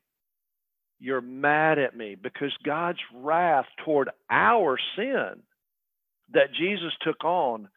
You're 1.00 1.22
mad 1.22 1.80
at 1.80 1.96
me 1.96 2.16
because 2.22 2.54
God's 2.66 3.00
wrath 3.16 3.66
toward 3.84 4.10
our 4.30 4.78
sin 4.96 5.42
that 6.34 6.54
Jesus 6.58 6.92
took 7.02 7.24
on 7.24 7.70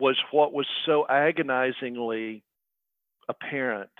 was 0.00 0.16
what 0.32 0.52
was 0.52 0.66
so 0.86 1.06
agonizingly 1.08 2.42
apparent 3.28 3.90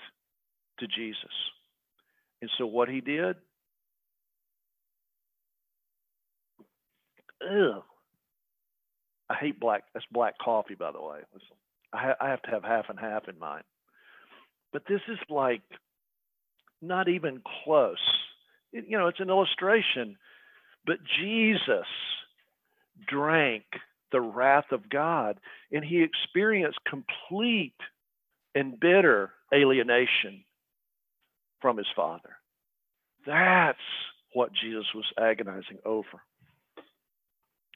to 0.79 0.87
Jesus. 0.87 1.31
And 2.41 2.49
so 2.57 2.65
what 2.65 2.89
he 2.89 3.01
did, 3.01 3.35
ugh, 7.41 7.83
I 9.31 9.35
hate 9.35 9.59
black. 9.59 9.83
That's 9.93 10.05
black 10.11 10.37
coffee, 10.39 10.75
by 10.75 10.91
the 10.91 11.01
way. 11.01 11.19
I, 11.93 11.97
ha- 11.97 12.17
I 12.19 12.29
have 12.29 12.41
to 12.43 12.51
have 12.51 12.63
half 12.63 12.89
and 12.89 12.99
half 12.99 13.29
in 13.29 13.39
mine. 13.39 13.63
But 14.73 14.83
this 14.89 14.99
is 15.07 15.17
like 15.29 15.61
not 16.81 17.07
even 17.07 17.41
close. 17.63 17.97
It, 18.73 18.85
you 18.89 18.97
know, 18.97 19.07
it's 19.07 19.21
an 19.21 19.29
illustration. 19.29 20.17
But 20.85 20.97
Jesus 21.19 21.87
drank 23.07 23.63
the 24.11 24.19
wrath 24.19 24.71
of 24.71 24.89
God 24.89 25.39
and 25.71 25.85
he 25.85 26.03
experienced 26.03 26.79
complete 26.85 27.75
and 28.53 28.77
bitter 28.77 29.31
alienation 29.53 30.43
from 31.61 31.77
his 31.77 31.87
Father. 31.95 32.35
That's 33.25 33.77
what 34.33 34.51
Jesus 34.53 34.85
was 34.93 35.05
agonizing 35.17 35.77
over. 35.85 36.21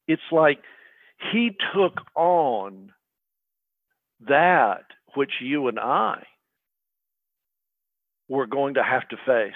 It's 0.08 0.22
like 0.32 0.60
he 1.32 1.52
took 1.74 2.02
on 2.16 2.92
that 4.28 4.84
which 5.16 5.32
you 5.42 5.68
and 5.68 5.80
I 5.80 6.24
were 8.28 8.48
going 8.48 8.76
to 8.76 8.84
have 8.84 9.08
to 9.10 9.18
face. 9.26 9.54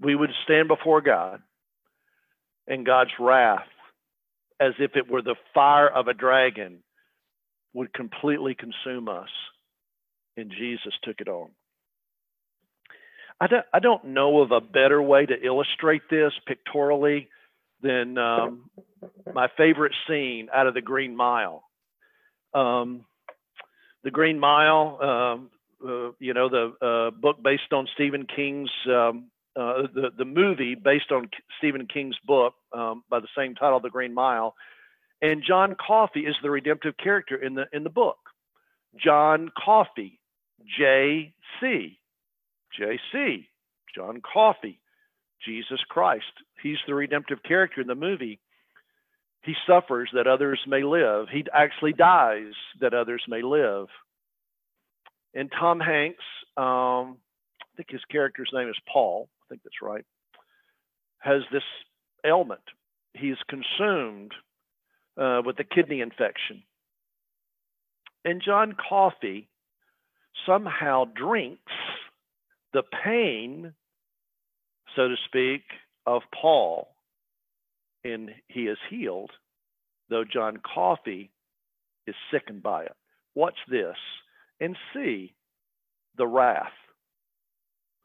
We 0.00 0.14
would 0.14 0.30
stand 0.44 0.68
before 0.68 1.00
God 1.00 1.40
and 2.66 2.86
God's 2.86 3.10
wrath, 3.20 3.66
as 4.60 4.72
if 4.78 4.96
it 4.96 5.10
were 5.10 5.22
the 5.22 5.36
fire 5.52 5.88
of 5.88 6.08
a 6.08 6.14
dragon, 6.14 6.82
would 7.74 7.92
completely 7.92 8.54
consume 8.54 9.08
us. 9.08 9.28
And 10.36 10.50
Jesus 10.50 10.94
took 11.02 11.20
it 11.20 11.28
on. 11.28 11.50
I 13.40 13.46
don't, 13.46 13.66
I 13.72 13.80
don't 13.80 14.04
know 14.06 14.40
of 14.40 14.52
a 14.52 14.60
better 14.60 15.02
way 15.02 15.26
to 15.26 15.44
illustrate 15.44 16.02
this 16.08 16.32
pictorially 16.46 17.28
than 17.84 18.18
um, 18.18 18.70
my 19.34 19.48
favorite 19.56 19.92
scene 20.08 20.48
out 20.52 20.66
of 20.66 20.74
the 20.74 20.80
Green 20.80 21.14
Mile. 21.14 21.62
Um, 22.54 23.04
the 24.02 24.10
Green 24.10 24.38
Mile, 24.40 24.98
um, 25.02 25.50
uh, 25.86 26.12
you 26.18 26.32
know, 26.34 26.48
the 26.48 26.64
uh, 26.80 27.10
book 27.10 27.36
based 27.42 27.72
on 27.72 27.86
Stephen 27.94 28.26
King's, 28.34 28.70
um, 28.88 29.30
uh, 29.54 29.82
the 29.94 30.10
the 30.16 30.24
movie 30.24 30.74
based 30.74 31.12
on 31.12 31.28
Stephen 31.58 31.86
King's 31.86 32.16
book 32.26 32.54
um, 32.72 33.04
by 33.10 33.20
the 33.20 33.28
same 33.36 33.54
title, 33.54 33.80
The 33.80 33.90
Green 33.90 34.14
Mile, 34.14 34.54
and 35.20 35.42
John 35.46 35.76
Coffey 35.76 36.20
is 36.20 36.36
the 36.42 36.50
redemptive 36.50 36.96
character 36.96 37.36
in 37.36 37.54
the 37.54 37.66
in 37.72 37.84
the 37.84 37.90
book. 37.90 38.18
John 38.96 39.50
Coffey, 39.62 40.18
J 40.78 41.34
C, 41.60 41.98
J 42.78 42.98
C, 43.12 43.48
John 43.94 44.20
Coffey, 44.22 44.80
Jesus 45.44 45.80
Christ. 45.88 46.24
He's 46.64 46.78
the 46.86 46.94
redemptive 46.94 47.42
character 47.42 47.82
in 47.82 47.86
the 47.86 47.94
movie. 47.94 48.40
He 49.42 49.52
suffers 49.66 50.08
that 50.14 50.26
others 50.26 50.58
may 50.66 50.82
live. 50.82 51.26
He 51.30 51.44
actually 51.52 51.92
dies 51.92 52.54
that 52.80 52.94
others 52.94 53.22
may 53.28 53.42
live. 53.42 53.88
And 55.34 55.52
Tom 55.52 55.78
Hanks, 55.78 56.24
um, 56.56 57.18
I 57.60 57.76
think 57.76 57.90
his 57.90 58.00
character's 58.10 58.48
name 58.54 58.70
is 58.70 58.78
Paul, 58.90 59.28
I 59.42 59.44
think 59.50 59.62
that's 59.62 59.82
right, 59.82 60.06
has 61.18 61.42
this 61.52 61.62
ailment. 62.24 62.62
He's 63.12 63.36
consumed 63.46 64.32
uh, 65.20 65.42
with 65.44 65.58
a 65.60 65.64
kidney 65.64 66.00
infection. 66.00 66.62
And 68.24 68.40
John 68.42 68.74
Coffey 68.88 69.50
somehow 70.46 71.04
drinks 71.14 71.72
the 72.72 72.84
pain 73.04 73.74
so 74.96 75.08
to 75.08 75.16
speak, 75.26 75.62
of 76.06 76.22
Paul, 76.40 76.88
and 78.04 78.30
he 78.48 78.62
is 78.66 78.78
healed, 78.90 79.30
though 80.10 80.24
John 80.24 80.58
Coffey 80.58 81.30
is 82.06 82.14
sickened 82.30 82.62
by 82.62 82.84
it. 82.84 82.96
Watch 83.34 83.56
this 83.70 83.96
and 84.60 84.76
see 84.92 85.34
the 86.16 86.26
wrath 86.26 86.68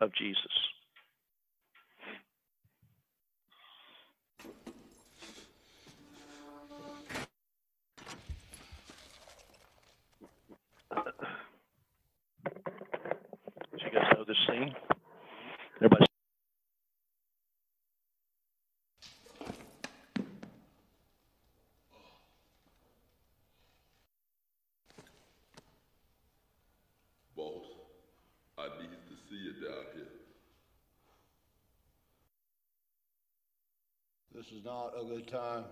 of 0.01 0.11
Jesus. 0.15 0.45
Do 13.71 13.85
you 13.85 13.91
guys 13.93 14.11
know 14.13 14.23
this 14.27 14.37
scene? 14.47 14.73
Everybody 15.77 16.05
Boss, 27.35 27.63
I 28.57 28.67
need 28.81 28.89
to 28.89 29.15
see 29.29 29.37
you 29.37 29.53
down 29.65 29.85
here. 29.95 30.13
This 34.49 34.59
is 34.59 34.65
not 34.65 34.93
a 34.99 35.05
good 35.05 35.27
time, 35.27 35.63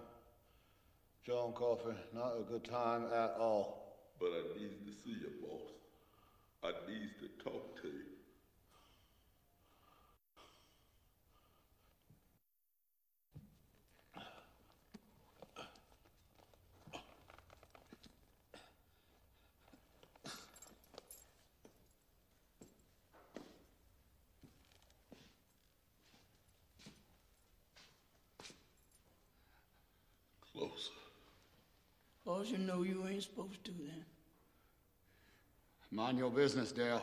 John 1.25 1.51
Coffey. 1.53 1.95
Not 2.13 2.33
a 2.39 2.43
good 2.43 2.63
time 2.63 3.05
at 3.05 3.35
all. 3.39 3.97
But 4.19 4.27
I 4.27 4.59
need 4.59 4.85
to 4.85 4.91
see 5.03 5.17
you, 5.19 5.31
boss. 5.41 5.61
I 6.63 6.73
need 6.87 7.09
to 7.21 7.43
talk 7.43 7.81
to 7.81 7.87
you. 7.87 7.93
Closer. 30.53 30.91
All 32.25 32.36
you 32.49 32.57
know 32.57 32.83
you 32.83 33.05
ain't 33.07 33.23
supposed 33.23 33.63
to 33.65 33.71
then. 33.71 34.05
Mind 35.91 36.17
your 36.17 36.29
business, 36.29 36.71
Dale. 36.71 37.01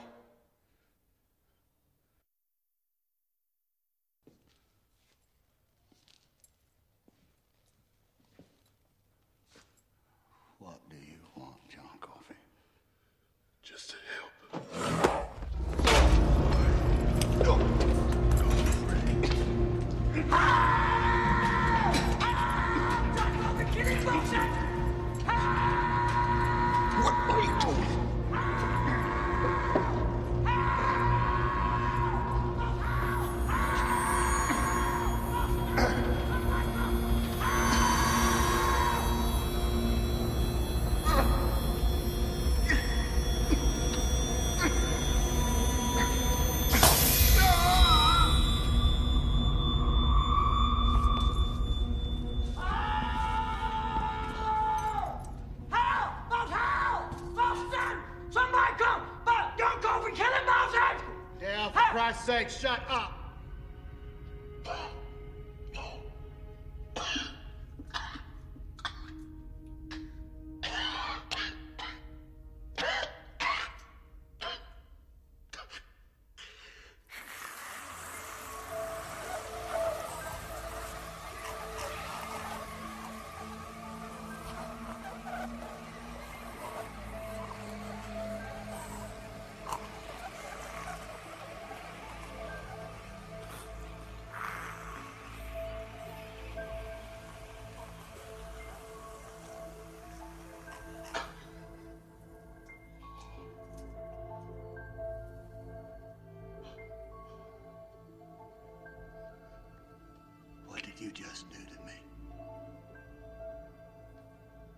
Just 111.34 111.50
do 111.50 111.56
to 111.56 111.80
me? 111.84 111.98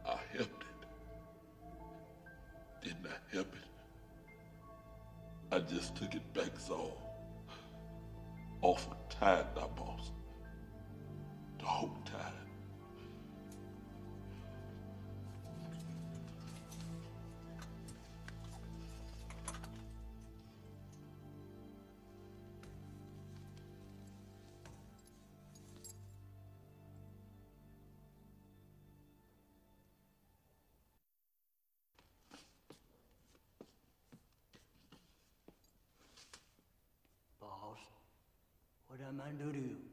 I 0.06 0.16
helped 0.34 0.62
it. 0.62 0.86
Didn't 2.82 3.06
I 3.06 3.34
help 3.34 3.52
it? 3.52 3.68
I 5.52 5.58
just 5.58 5.94
took 5.96 6.14
it 6.14 6.32
back 6.32 6.58
so 6.58 6.94
awful 8.62 8.95
what 39.18 39.85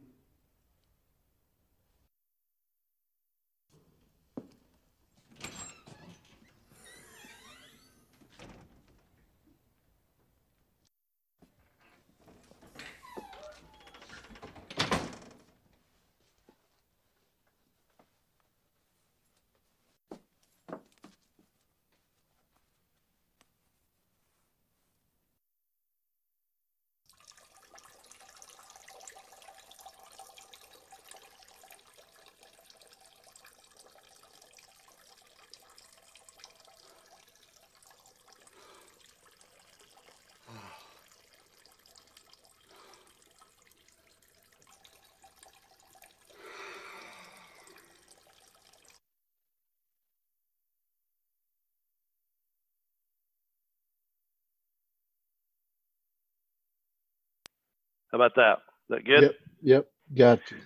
How 58.14 58.20
about 58.20 58.36
that? 58.36 58.60
Is 58.60 58.90
that 58.90 59.06
good? 59.06 59.24
Yep. 59.24 59.36
Yep. 59.64 59.88
Got 60.16 60.40
you. 60.52 60.58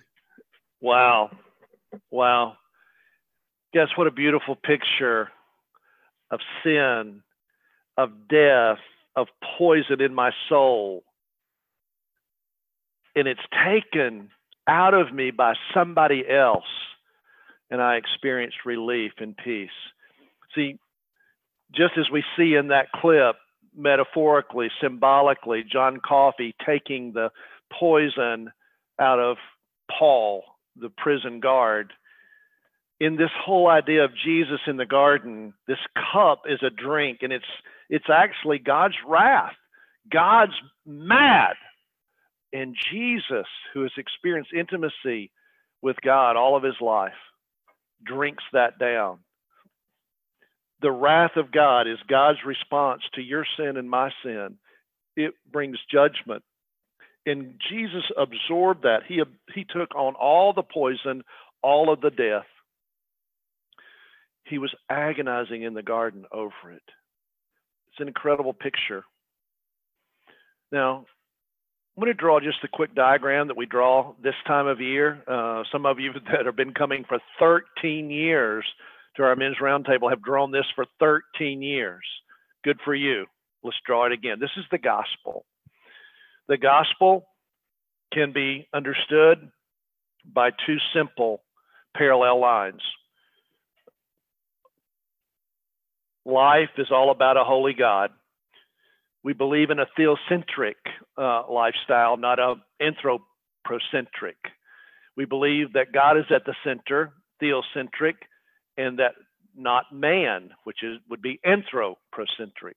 Wow. 0.82 1.30
Wow. 2.10 2.58
Guess 3.72 3.88
what 3.96 4.06
a 4.06 4.10
beautiful 4.10 4.54
picture 4.54 5.30
of 6.30 6.40
sin, 6.62 7.22
of 7.96 8.10
death, 8.28 8.78
of 9.16 9.28
poison 9.56 10.02
in 10.02 10.14
my 10.14 10.30
soul. 10.50 11.04
And 13.16 13.26
it's 13.26 13.40
taken 13.64 14.28
out 14.66 14.92
of 14.92 15.14
me 15.14 15.30
by 15.30 15.54
somebody 15.72 16.24
else. 16.28 16.68
And 17.70 17.80
I 17.80 17.96
experienced 17.96 18.58
relief 18.66 19.12
and 19.18 19.34
peace. 19.36 19.70
See, 20.54 20.78
just 21.74 21.94
as 21.98 22.10
we 22.10 22.22
see 22.36 22.54
in 22.54 22.68
that 22.68 22.92
clip, 22.92 23.36
metaphorically, 23.78 24.68
symbolically, 24.82 25.64
John 25.70 26.00
Coffey 26.06 26.54
taking 26.66 27.12
the 27.12 27.30
poison 27.72 28.50
out 29.00 29.20
of 29.20 29.36
Paul, 29.96 30.42
the 30.76 30.90
prison 30.90 31.40
guard. 31.40 31.92
In 33.00 33.16
this 33.16 33.30
whole 33.44 33.68
idea 33.68 34.04
of 34.04 34.10
Jesus 34.24 34.60
in 34.66 34.76
the 34.76 34.84
garden, 34.84 35.54
this 35.68 35.78
cup 36.12 36.42
is 36.46 36.58
a 36.62 36.70
drink, 36.70 37.18
and 37.22 37.32
it's 37.32 37.44
it's 37.88 38.10
actually 38.12 38.58
God's 38.58 38.96
wrath. 39.06 39.54
God's 40.12 40.54
mad. 40.84 41.54
And 42.52 42.76
Jesus, 42.90 43.46
who 43.72 43.82
has 43.82 43.92
experienced 43.96 44.52
intimacy 44.52 45.30
with 45.80 45.96
God 46.02 46.36
all 46.36 46.56
of 46.56 46.62
his 46.62 46.80
life, 46.80 47.12
drinks 48.04 48.44
that 48.52 48.78
down 48.78 49.20
the 50.80 50.90
wrath 50.90 51.36
of 51.36 51.52
God 51.52 51.88
is 51.88 51.98
God's 52.08 52.38
response 52.46 53.02
to 53.14 53.22
your 53.22 53.44
sin 53.56 53.76
and 53.76 53.90
my 53.90 54.10
sin. 54.22 54.56
It 55.16 55.34
brings 55.50 55.78
judgment. 55.90 56.42
And 57.26 57.54
Jesus 57.68 58.04
absorbed 58.16 58.84
that. 58.84 59.00
He, 59.06 59.20
he 59.54 59.64
took 59.64 59.94
on 59.94 60.14
all 60.14 60.52
the 60.52 60.62
poison, 60.62 61.24
all 61.62 61.92
of 61.92 62.00
the 62.00 62.10
death. 62.10 62.46
He 64.44 64.58
was 64.58 64.74
agonizing 64.88 65.62
in 65.62 65.74
the 65.74 65.82
garden 65.82 66.24
over 66.32 66.72
it. 66.72 66.82
It's 67.88 68.00
an 68.00 68.08
incredible 68.08 68.54
picture. 68.54 69.04
Now, 70.72 71.04
I'm 71.96 72.04
going 72.04 72.14
to 72.14 72.14
draw 72.14 72.38
just 72.38 72.62
a 72.62 72.68
quick 72.68 72.94
diagram 72.94 73.48
that 73.48 73.56
we 73.56 73.66
draw 73.66 74.14
this 74.22 74.34
time 74.46 74.68
of 74.68 74.80
year. 74.80 75.22
Uh, 75.26 75.64
some 75.72 75.84
of 75.84 75.98
you 75.98 76.12
that 76.32 76.46
have 76.46 76.56
been 76.56 76.72
coming 76.72 77.04
for 77.06 77.18
13 77.40 78.10
years 78.10 78.64
to 79.18 79.24
our 79.24 79.36
men's 79.36 79.56
roundtable 79.60 80.10
have 80.10 80.22
drawn 80.22 80.52
this 80.52 80.64
for 80.74 80.86
13 81.00 81.60
years. 81.60 82.04
Good 82.64 82.78
for 82.84 82.94
you. 82.94 83.26
Let's 83.62 83.76
draw 83.84 84.06
it 84.06 84.12
again. 84.12 84.38
This 84.40 84.50
is 84.56 84.64
the 84.70 84.78
gospel. 84.78 85.44
The 86.48 86.56
gospel 86.56 87.26
can 88.12 88.32
be 88.32 88.68
understood 88.72 89.50
by 90.24 90.50
two 90.50 90.76
simple 90.94 91.42
parallel 91.96 92.40
lines. 92.40 92.80
Life 96.24 96.70
is 96.78 96.88
all 96.90 97.10
about 97.10 97.36
a 97.36 97.44
holy 97.44 97.74
God. 97.74 98.10
We 99.24 99.32
believe 99.32 99.70
in 99.70 99.80
a 99.80 99.86
theocentric 99.98 100.74
uh, 101.16 101.42
lifestyle, 101.50 102.16
not 102.16 102.38
an 102.38 102.62
anthropocentric. 102.80 104.36
We 105.16 105.24
believe 105.24 105.72
that 105.72 105.92
God 105.92 106.16
is 106.18 106.26
at 106.30 106.44
the 106.44 106.54
center, 106.64 107.12
theocentric, 107.42 108.14
and 108.78 108.98
that 109.00 109.14
not 109.54 109.92
man, 109.92 110.50
which 110.64 110.82
is 110.82 110.98
would 111.10 111.20
be 111.20 111.40
anthropocentric. 111.44 112.76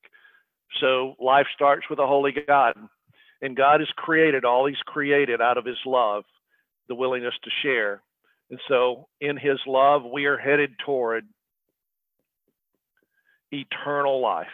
So 0.81 1.15
life 1.19 1.45
starts 1.55 1.85
with 1.89 1.99
a 1.99 2.07
holy 2.07 2.33
God, 2.47 2.73
and 3.41 3.55
God 3.55 3.79
has 3.79 3.89
created 3.95 4.43
all 4.43 4.67
He's 4.67 4.81
created 4.85 5.39
out 5.39 5.57
of 5.57 5.65
His 5.65 5.77
love, 5.85 6.23
the 6.89 6.95
willingness 6.95 7.35
to 7.43 7.49
share. 7.61 8.01
And 8.49 8.59
so, 8.67 9.07
in 9.21 9.37
His 9.37 9.59
love, 9.65 10.01
we 10.03 10.25
are 10.25 10.37
headed 10.37 10.71
toward 10.85 11.25
eternal 13.51 14.21
life. 14.21 14.47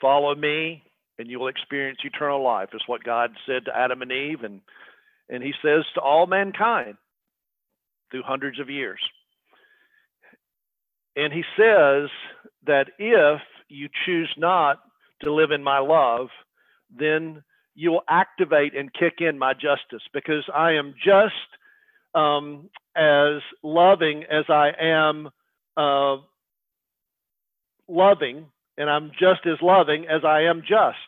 Follow 0.00 0.34
me, 0.34 0.84
and 1.18 1.28
you 1.28 1.40
will 1.40 1.48
experience 1.48 1.98
eternal 2.04 2.44
life, 2.44 2.68
is 2.74 2.82
what 2.86 3.02
God 3.02 3.30
said 3.46 3.64
to 3.64 3.76
Adam 3.76 4.02
and 4.02 4.12
Eve, 4.12 4.44
and 4.44 4.60
and 5.30 5.42
He 5.42 5.52
says 5.62 5.84
to 5.94 6.00
all 6.00 6.26
mankind 6.26 6.96
through 8.10 8.22
hundreds 8.24 8.58
of 8.60 8.70
years. 8.70 9.00
And 11.16 11.32
he 11.32 11.42
says 11.56 12.10
that 12.66 12.86
if 12.98 13.40
you 13.68 13.88
choose 14.06 14.32
not 14.36 14.78
to 15.22 15.32
live 15.32 15.50
in 15.50 15.62
my 15.64 15.78
love, 15.78 16.28
then 16.96 17.42
you 17.74 17.90
will 17.90 18.04
activate 18.08 18.76
and 18.76 18.92
kick 18.92 19.14
in 19.20 19.38
my 19.38 19.52
justice 19.52 20.02
because 20.12 20.48
I 20.54 20.72
am 20.72 20.94
just 21.04 21.34
um, 22.14 22.70
as 22.96 23.42
loving 23.62 24.24
as 24.24 24.44
I 24.48 24.70
am 24.80 25.28
uh, 25.76 26.16
loving, 27.88 28.46
and 28.76 28.90
I'm 28.90 29.10
just 29.12 29.46
as 29.46 29.58
loving 29.62 30.06
as 30.06 30.24
I 30.24 30.42
am 30.42 30.62
just. 30.62 30.98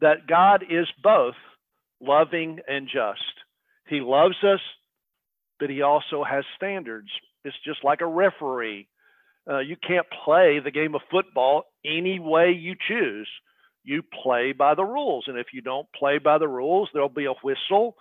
That 0.00 0.26
God 0.28 0.64
is 0.68 0.86
both 1.02 1.34
loving 2.00 2.60
and 2.68 2.86
just. 2.86 3.20
He 3.88 4.00
loves 4.00 4.36
us, 4.44 4.60
but 5.58 5.70
He 5.70 5.82
also 5.82 6.24
has 6.24 6.44
standards. 6.56 7.08
It's 7.44 7.56
just 7.64 7.84
like 7.84 8.00
a 8.00 8.06
referee. 8.06 8.88
Uh, 9.48 9.60
you 9.60 9.76
can't 9.76 10.06
play 10.24 10.60
the 10.62 10.70
game 10.70 10.94
of 10.94 11.00
football 11.10 11.64
any 11.84 12.18
way 12.18 12.50
you 12.50 12.74
choose. 12.86 13.28
You 13.84 14.02
play 14.22 14.52
by 14.52 14.74
the 14.74 14.84
rules, 14.84 15.24
and 15.28 15.38
if 15.38 15.46
you 15.54 15.62
don't 15.62 15.86
play 15.98 16.18
by 16.18 16.36
the 16.38 16.48
rules, 16.48 16.90
there'll 16.92 17.08
be 17.08 17.24
a 17.24 17.32
whistle, 17.42 17.96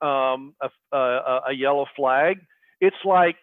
um, 0.00 0.54
a, 0.62 0.68
a, 0.96 1.40
a 1.48 1.52
yellow 1.52 1.86
flag. 1.96 2.38
It's 2.80 2.96
like 3.04 3.36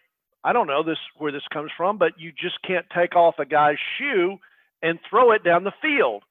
I 0.44 0.52
don't 0.52 0.66
know 0.66 0.82
this 0.82 0.98
where 1.16 1.32
this 1.32 1.42
comes 1.52 1.70
from, 1.76 1.96
but 1.96 2.12
you 2.18 2.30
just 2.30 2.56
can't 2.66 2.86
take 2.94 3.16
off 3.16 3.36
a 3.38 3.46
guy's 3.46 3.78
shoe 3.98 4.36
and 4.82 4.98
throw 5.08 5.32
it 5.32 5.42
down 5.42 5.64
the 5.64 5.72
field. 5.80 6.22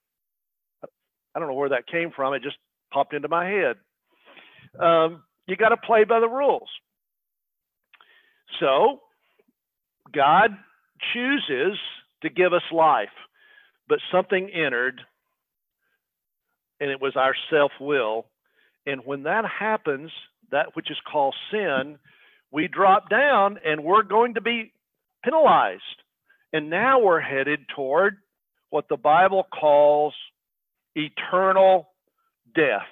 I 1.36 1.40
don't 1.40 1.48
know 1.48 1.56
where 1.56 1.70
that 1.70 1.88
came 1.88 2.12
from. 2.16 2.36
It 2.36 2.44
just 2.44 2.58
popped 2.94 3.16
into 3.16 3.28
my 3.28 3.50
head. 3.50 3.76
Um, 4.80 5.24
you 5.48 5.56
got 5.56 5.70
to 5.70 5.78
play 5.78 6.04
by 6.04 6.20
the 6.20 6.30
rules. 6.30 6.70
So 8.60 9.02
God 10.14 10.52
chooses 11.14 11.78
to 12.22 12.30
give 12.30 12.54
us 12.54 12.64
life, 12.72 13.10
but 13.88 14.00
something 14.12 14.50
entered, 14.50 15.02
and 16.80 16.90
it 16.90 17.02
was 17.02 17.14
our 17.16 17.36
self 17.50 17.72
will. 17.80 18.26
And 18.86 19.02
when 19.06 19.24
that 19.24 19.46
happens, 19.46 20.12
that 20.52 20.76
which 20.76 20.92
is 20.92 20.98
called 21.10 21.36
sin, 21.52 21.98
we 22.52 22.68
drop 22.68 23.10
down 23.10 23.58
and 23.66 23.84
we're 23.84 24.04
going 24.04 24.36
to 24.36 24.42
be 24.42 24.72
penalized. 25.24 25.82
And 26.52 26.70
now 26.70 27.00
we're 27.00 27.20
headed 27.20 27.62
toward 27.76 28.18
what 28.70 28.88
the 28.90 28.98
Bible 28.98 29.48
calls 29.52 30.14
eternal 30.96 31.90
death, 32.54 32.88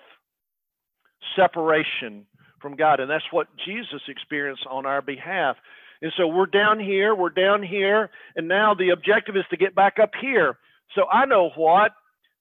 separation 1.35 2.25
from 2.61 2.75
God. 2.75 2.99
And 2.99 3.09
that's 3.09 3.31
what 3.31 3.47
Jesus 3.65 4.01
experienced 4.07 4.65
on 4.69 4.85
our 4.85 5.01
behalf. 5.01 5.57
And 6.01 6.11
so 6.17 6.27
we're 6.27 6.47
down 6.47 6.79
here, 6.79 7.13
we're 7.13 7.29
down 7.29 7.61
here, 7.61 8.09
and 8.35 8.47
now 8.47 8.73
the 8.73 8.89
objective 8.89 9.35
is 9.35 9.45
to 9.51 9.57
get 9.57 9.75
back 9.75 9.99
up 10.01 10.11
here. 10.19 10.57
So 10.95 11.05
I 11.11 11.25
know 11.25 11.51
what, 11.55 11.91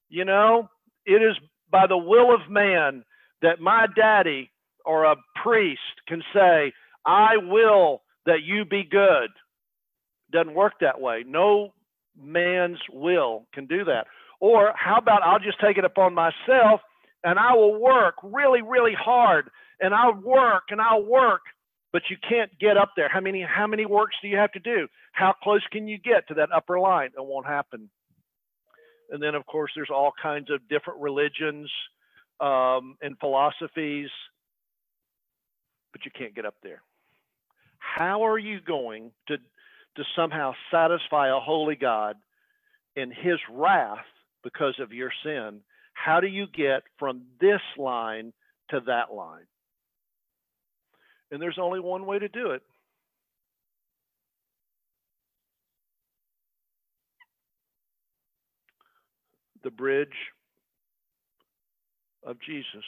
you 0.09 0.25
know, 0.25 0.69
it 1.05 1.23
is 1.23 1.37
by 1.71 1.87
the 1.87 1.99
will 1.99 2.35
of 2.35 2.51
man 2.51 3.05
that 3.43 3.61
my 3.61 3.87
daddy 3.95 4.51
or 4.85 5.05
a 5.05 5.17
priest 5.43 5.81
can 6.09 6.23
say, 6.35 6.73
I 7.05 7.37
will 7.37 8.03
that 8.27 8.43
you 8.43 8.65
be 8.65 8.83
good. 8.85 9.31
Doesn't 10.33 10.55
work 10.55 10.75
that 10.81 11.01
way. 11.01 11.25
No 11.27 11.73
man's 12.21 12.79
will 12.93 13.47
can 13.53 13.67
do 13.67 13.85
that. 13.85 14.07
Or 14.41 14.73
how 14.75 14.97
about 14.97 15.23
I'll 15.23 15.39
just 15.39 15.61
take 15.61 15.77
it 15.77 15.85
upon 15.85 16.15
myself 16.15 16.81
and 17.25 17.39
I 17.39 17.55
will 17.55 17.81
work 17.81 18.15
really, 18.23 18.63
really 18.63 18.95
hard 18.95 19.51
and 19.81 19.95
I'll 19.95 20.15
work 20.15 20.65
and 20.71 20.81
I'll 20.81 21.03
work, 21.03 21.43
but 21.93 22.03
you 22.11 22.17
can't 22.29 22.51
get 22.59 22.77
up 22.77 22.93
there. 22.97 23.09
How 23.09 23.21
many 23.21 23.43
how 23.43 23.67
many 23.67 23.87
works 23.87 24.17
do 24.23 24.29
you 24.29 24.37
have 24.37 24.53
to 24.53 24.61
do? 24.61 24.89
How 25.13 25.35
close 25.43 25.63
can 25.73 25.89
you 25.89 25.99
get 25.99 26.29
to 26.29 26.35
that 26.35 26.51
upper 26.55 26.79
line? 26.79 27.11
It 27.17 27.25
won't 27.25 27.47
happen. 27.47 27.91
And 29.11 29.23
then 29.23 29.35
of 29.35 29.47
course 29.47 29.73
there's 29.75 29.91
all 29.93 30.13
kinds 30.23 30.51
of 30.51 30.69
different 30.69 31.01
religions 31.01 31.71
um, 32.41 32.97
and 33.03 33.19
philosophies, 33.19 34.09
but 35.93 36.05
you 36.05 36.11
can't 36.17 36.35
get 36.35 36.47
up 36.47 36.55
there. 36.63 36.83
How 37.79 38.27
are 38.27 38.39
you 38.39 38.61
going 38.61 39.11
to 39.29 39.37
to 39.97 40.05
somehow 40.15 40.53
satisfy 40.71 41.29
a 41.29 41.41
holy 41.41 41.75
God 41.75 42.17
in 42.95 43.11
his 43.11 43.39
wrath 43.51 44.07
because 44.45 44.79
of 44.79 44.93
your 44.93 45.11
sin? 45.25 45.61
How 45.95 46.21
do 46.21 46.29
you 46.29 46.47
get 46.47 46.83
from 46.99 47.23
this 47.41 47.61
line 47.77 48.33
to 48.71 48.81
that 48.87 49.13
line? 49.13 49.47
And 51.31 51.41
there's 51.41 51.59
only 51.61 51.81
one 51.81 52.07
way 52.07 52.19
to 52.19 52.29
do 52.29 52.51
it. 52.51 52.63
The 59.63 59.71
bridge 59.71 60.09
of 62.25 62.37
Jesus. 62.41 62.85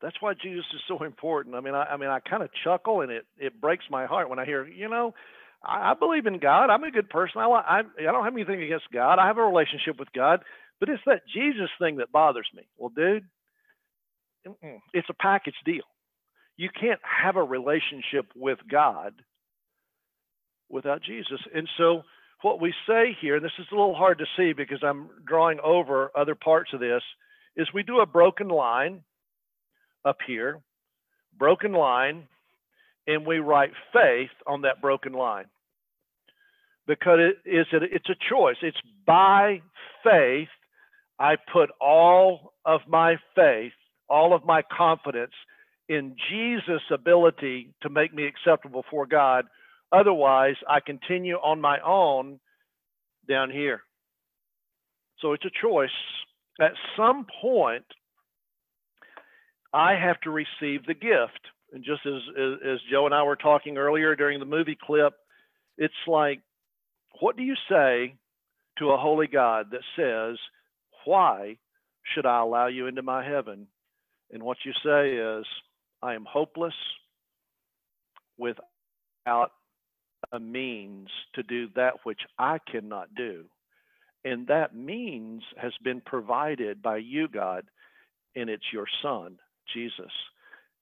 That's 0.00 0.16
why 0.20 0.34
Jesus 0.34 0.64
is 0.74 0.80
so 0.88 1.04
important. 1.04 1.54
I 1.54 1.60
mean, 1.60 1.74
I, 1.74 1.84
I 1.84 1.96
mean, 1.96 2.08
I 2.08 2.20
kind 2.20 2.42
of 2.42 2.50
chuckle 2.64 3.02
and 3.02 3.10
it 3.10 3.26
it 3.38 3.60
breaks 3.60 3.84
my 3.90 4.06
heart 4.06 4.30
when 4.30 4.38
I 4.38 4.44
hear, 4.44 4.66
you 4.66 4.88
know, 4.88 5.14
I, 5.62 5.90
I 5.90 5.94
believe 5.98 6.26
in 6.26 6.38
God. 6.38 6.70
I'm 6.70 6.84
a 6.84 6.90
good 6.90 7.10
person. 7.10 7.40
I, 7.40 7.44
I 7.46 7.80
I 7.80 8.02
don't 8.12 8.24
have 8.24 8.34
anything 8.34 8.62
against 8.62 8.86
God. 8.92 9.18
I 9.18 9.26
have 9.26 9.38
a 9.38 9.44
relationship 9.44 9.98
with 9.98 10.12
God, 10.14 10.40
but 10.78 10.88
it's 10.88 11.02
that 11.06 11.22
Jesus 11.34 11.68
thing 11.78 11.96
that 11.96 12.12
bothers 12.12 12.48
me. 12.54 12.62
Well, 12.78 12.92
dude, 12.94 13.24
it's 14.92 15.08
a 15.08 15.14
package 15.14 15.54
deal. 15.64 15.84
You 16.56 16.68
can't 16.78 17.00
have 17.02 17.36
a 17.36 17.42
relationship 17.42 18.26
with 18.36 18.58
God 18.70 19.14
without 20.68 21.02
Jesus. 21.02 21.40
And 21.54 21.68
so, 21.78 22.02
what 22.42 22.60
we 22.60 22.72
say 22.86 23.16
here, 23.20 23.36
and 23.36 23.44
this 23.44 23.52
is 23.58 23.66
a 23.70 23.74
little 23.74 23.94
hard 23.94 24.18
to 24.18 24.24
see 24.36 24.52
because 24.52 24.82
I'm 24.82 25.10
drawing 25.26 25.58
over 25.62 26.10
other 26.16 26.34
parts 26.34 26.70
of 26.72 26.80
this, 26.80 27.02
is 27.56 27.68
we 27.74 27.82
do 27.82 28.00
a 28.00 28.06
broken 28.06 28.48
line 28.48 29.02
up 30.04 30.16
here, 30.26 30.60
broken 31.38 31.72
line, 31.72 32.28
and 33.06 33.26
we 33.26 33.38
write 33.38 33.72
faith 33.92 34.30
on 34.46 34.62
that 34.62 34.80
broken 34.80 35.12
line 35.12 35.46
because 36.86 37.18
it 37.20 37.48
is 37.48 37.66
it's 37.72 38.08
a 38.08 38.16
choice. 38.28 38.56
It's 38.62 38.80
by 39.06 39.62
faith 40.02 40.48
I 41.18 41.36
put 41.52 41.70
all 41.80 42.54
of 42.64 42.80
my 42.88 43.16
faith, 43.36 43.72
all 44.10 44.34
of 44.34 44.44
my 44.44 44.62
confidence 44.76 45.32
in 45.88 46.16
Jesus' 46.30 46.82
ability 46.92 47.72
to 47.82 47.88
make 47.88 48.12
me 48.12 48.26
acceptable 48.26 48.84
for 48.90 49.06
God. 49.06 49.46
Otherwise, 49.92 50.56
I 50.68 50.80
continue 50.80 51.36
on 51.36 51.60
my 51.60 51.78
own 51.80 52.38
down 53.28 53.50
here. 53.50 53.82
So 55.20 55.32
it's 55.32 55.44
a 55.44 55.50
choice. 55.62 55.90
At 56.60 56.72
some 56.96 57.26
point, 57.40 57.84
I 59.72 59.94
have 59.94 60.20
to 60.22 60.30
receive 60.30 60.84
the 60.86 60.94
gift. 60.94 61.40
And 61.72 61.84
just 61.84 62.04
as, 62.06 62.20
as, 62.36 62.78
Joe 62.90 63.06
and 63.06 63.14
I 63.14 63.22
were 63.22 63.36
talking 63.36 63.78
earlier 63.78 64.16
during 64.16 64.40
the 64.40 64.46
movie 64.46 64.78
clip, 64.80 65.14
it's 65.78 65.94
like, 66.06 66.40
what 67.20 67.36
do 67.36 67.42
you 67.42 67.54
say 67.68 68.14
to 68.78 68.90
a 68.90 68.96
holy 68.96 69.28
God 69.28 69.70
that 69.70 69.82
says, 69.96 70.38
Why 71.04 71.56
should 72.14 72.26
I 72.26 72.40
allow 72.40 72.66
you 72.66 72.86
into 72.86 73.02
my 73.02 73.24
heaven? 73.24 73.68
And 74.32 74.42
what 74.42 74.58
you 74.64 74.72
say 74.84 75.16
is, 75.16 75.44
I 76.02 76.14
am 76.14 76.24
hopeless 76.24 76.74
without 78.38 79.52
a 80.32 80.40
means 80.40 81.08
to 81.34 81.42
do 81.42 81.68
that 81.76 81.94
which 82.04 82.20
I 82.38 82.58
cannot 82.70 83.14
do. 83.14 83.44
And 84.24 84.46
that 84.48 84.74
means 84.74 85.42
has 85.56 85.72
been 85.82 86.00
provided 86.00 86.82
by 86.82 86.98
you, 86.98 87.28
God, 87.28 87.64
and 88.36 88.48
it's 88.50 88.72
your 88.72 88.86
Son. 89.02 89.38
Jesus. 89.72 90.12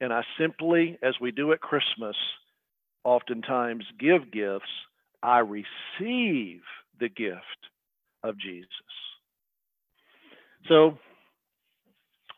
And 0.01 0.13
I 0.13 0.23
simply, 0.39 0.99
as 1.03 1.15
we 1.21 1.31
do 1.31 1.53
at 1.53 1.61
Christmas, 1.61 2.17
oftentimes 3.05 3.85
give 3.99 4.31
gifts, 4.33 4.71
I 5.23 5.41
receive 5.41 6.61
the 7.01 7.09
gift 7.09 7.43
of 8.23 8.39
Jesus. 8.39 8.69
So 10.69 10.99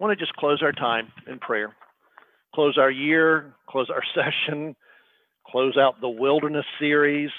want 0.00 0.18
to 0.18 0.24
just 0.24 0.34
close 0.36 0.62
our 0.62 0.72
time 0.72 1.12
in 1.26 1.38
prayer, 1.38 1.74
close 2.54 2.78
our 2.78 2.90
year, 2.90 3.54
close 3.68 3.90
our 3.90 4.02
session, 4.14 4.74
close 5.46 5.76
out 5.76 6.00
the 6.00 6.08
wilderness 6.08 6.66
series. 6.80 7.30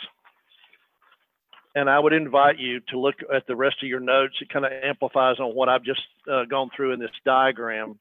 And 1.74 1.89
I 1.89 1.99
would 1.99 2.14
invite 2.14 2.59
you 2.59 2.82
to 2.89 2.99
look 2.99 3.16
at 3.34 3.47
the 3.47 3.55
rest 3.55 3.78
of 3.82 3.88
your 3.89 4.01
notes. 4.01 4.36
It 4.41 4.49
kind 4.49 4.66
of 4.66 4.72
amplifies 4.72 5.39
on 5.39 5.55
what 5.55 5.70
I've 5.70 5.84
just 5.84 6.01
uh, 6.32 6.43
gone 6.45 6.70
through 6.76 6.93
in 6.93 6.99
this 6.99 7.12
diagram. 7.26 7.97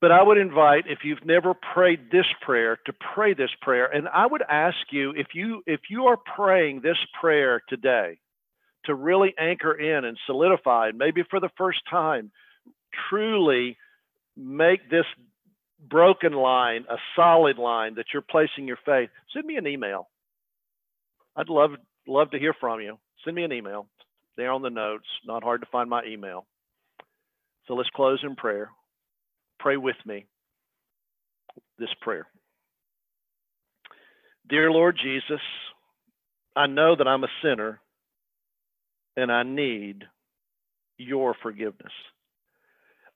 But 0.00 0.10
I 0.10 0.22
would 0.22 0.38
invite, 0.38 0.84
if 0.88 1.00
you've 1.04 1.24
never 1.24 1.54
prayed 1.54 2.10
this 2.10 2.24
prayer, 2.40 2.78
to 2.86 2.92
pray 3.14 3.34
this 3.34 3.50
prayer. 3.60 3.86
And 3.86 4.08
I 4.08 4.26
would 4.26 4.42
ask 4.48 4.78
you, 4.90 5.12
if 5.14 5.28
you 5.34 5.62
if 5.66 5.80
you 5.90 6.06
are 6.06 6.16
praying 6.16 6.80
this 6.82 6.96
prayer 7.20 7.62
today, 7.68 8.18
to 8.86 8.94
really 8.94 9.34
anchor 9.38 9.74
in 9.74 10.04
and 10.06 10.16
solidify, 10.26 10.88
and 10.88 10.98
maybe 10.98 11.22
for 11.28 11.38
the 11.38 11.50
first 11.56 11.80
time, 11.88 12.32
truly 13.08 13.76
make 14.36 14.90
this 14.90 15.04
broken 15.88 16.32
line 16.32 16.84
a 16.90 16.96
solid 17.16 17.58
line 17.58 17.94
that 17.94 18.06
you're 18.12 18.22
placing 18.22 18.66
your 18.66 18.78
faith. 18.84 19.10
Send 19.32 19.46
me 19.46 19.56
an 19.56 19.66
email. 19.66 20.08
I'd 21.36 21.48
love 21.48 21.70
love 22.06 22.30
to 22.32 22.38
hear 22.38 22.54
from 22.58 22.80
you. 22.80 22.98
Send 23.24 23.36
me 23.36 23.44
an 23.44 23.52
email 23.52 23.86
there 24.36 24.52
on 24.52 24.62
the 24.62 24.70
notes. 24.70 25.06
Not 25.26 25.42
hard 25.42 25.60
to 25.62 25.68
find 25.70 25.88
my 25.88 26.04
email. 26.04 26.46
So 27.66 27.74
let's 27.74 27.90
close 27.90 28.20
in 28.22 28.36
prayer. 28.36 28.70
Pray 29.58 29.76
with 29.76 29.96
me 30.04 30.26
this 31.78 31.90
prayer. 32.00 32.26
Dear 34.48 34.70
Lord 34.70 34.98
Jesus, 35.00 35.40
I 36.56 36.66
know 36.66 36.96
that 36.96 37.06
I'm 37.06 37.24
a 37.24 37.28
sinner 37.42 37.80
and 39.16 39.30
I 39.30 39.42
need 39.44 40.04
your 40.98 41.34
forgiveness. 41.42 41.92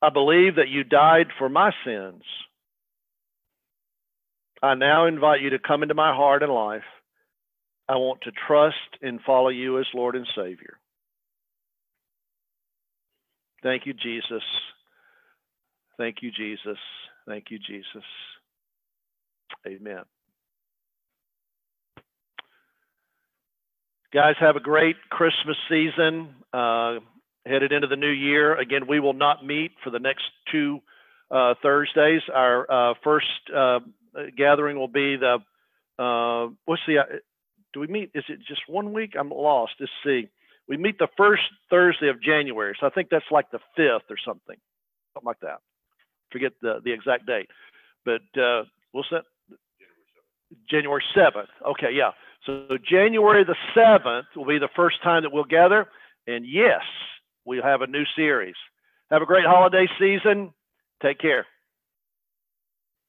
I 0.05 0.11
believe 0.11 0.57
that 0.57 0.68
you 0.68 0.84
died 0.84 1.28
for 1.38 1.48
my 1.48 1.70
sins. 1.82 2.22
I 4.62 4.74
now 4.74 5.07
invite 5.07 5.40
you 5.40 5.50
to 5.50 5.59
come 5.59 5.82
into 5.82 5.94
my 5.94 6.14
heart 6.14 6.42
and 6.42 6.52
life. 6.52 6.82
I 7.88 7.96
want 7.96 8.20
to 8.22 8.32
trust 8.46 8.76
and 9.00 9.18
follow 9.22 9.48
you 9.48 9.78
as 9.78 9.86
Lord 9.94 10.14
and 10.14 10.26
Savior. 10.36 10.78
Thank 13.62 13.86
you, 13.86 13.94
Jesus. 13.94 14.42
Thank 15.96 16.16
you, 16.20 16.30
Jesus. 16.30 16.78
Thank 17.26 17.44
you, 17.50 17.59
Jesus. 17.59 18.05
Amen. 19.66 20.02
Guys, 24.12 24.34
have 24.38 24.57
a 24.57 24.61
great 24.61 24.96
Christmas 25.09 25.57
season. 25.70 26.34
Uh, 26.52 27.00
headed 27.47 27.72
into 27.72 27.86
the 27.86 27.97
new 27.97 28.11
year. 28.11 28.55
Again, 28.57 28.86
we 28.88 29.01
will 29.01 29.12
not 29.12 29.45
meet 29.45 29.72
for 29.82 29.90
the 29.90 29.99
next 29.99 30.24
two 30.51 30.80
uh, 31.30 31.55
Thursdays. 31.62 32.22
Our 32.32 32.70
uh, 32.70 32.95
first 33.03 33.26
uh, 33.55 33.80
gathering 34.36 34.78
will 34.78 34.88
be 34.88 35.16
the 35.16 35.38
uh, 36.03 36.49
what's 36.64 36.82
the 36.86 36.99
uh, 36.99 37.05
do 37.72 37.80
we 37.80 37.86
meet? 37.86 38.11
Is 38.14 38.24
it 38.28 38.38
just 38.47 38.62
one 38.68 38.92
week? 38.92 39.14
I'm 39.18 39.30
lost. 39.30 39.74
Let's 39.80 39.92
see. 40.05 40.28
We 40.68 40.76
meet 40.76 40.99
the 40.99 41.09
first 41.16 41.42
Thursday 41.68 42.09
of 42.09 42.22
January, 42.22 42.74
so 42.80 42.86
I 42.86 42.90
think 42.90 43.09
that's 43.11 43.24
like 43.30 43.51
the 43.51 43.59
fifth 43.76 44.11
or 44.11 44.16
something, 44.24 44.57
something 45.12 45.26
like 45.26 45.40
that. 45.40 45.59
Forget 46.32 46.53
the 46.62 46.80
the 46.84 46.92
exact 46.92 47.26
date, 47.26 47.49
but 48.05 48.22
uh, 48.40 48.64
we'll 48.92 49.05
set 49.11 49.22
January 50.70 51.03
seventh. 51.14 51.51
Okay, 51.66 51.90
yeah. 51.92 52.12
So 52.47 52.78
January 52.88 53.45
the 53.45 53.57
seventh 53.74 54.26
will 54.34 54.47
be 54.47 54.59
the 54.59 54.68
first 54.74 55.03
time 55.03 55.22
that 55.22 55.32
we'll 55.32 55.45
gather, 55.45 55.86
and 56.26 56.47
yes, 56.47 56.82
we'll 57.45 57.62
have 57.62 57.82
a 57.82 57.86
new 57.86 58.05
series. 58.16 58.57
Have 59.11 59.22
a 59.22 59.26
great 59.26 59.45
holiday 59.47 59.86
season. 59.99 60.53
Take 61.03 61.18
care. 61.18 61.47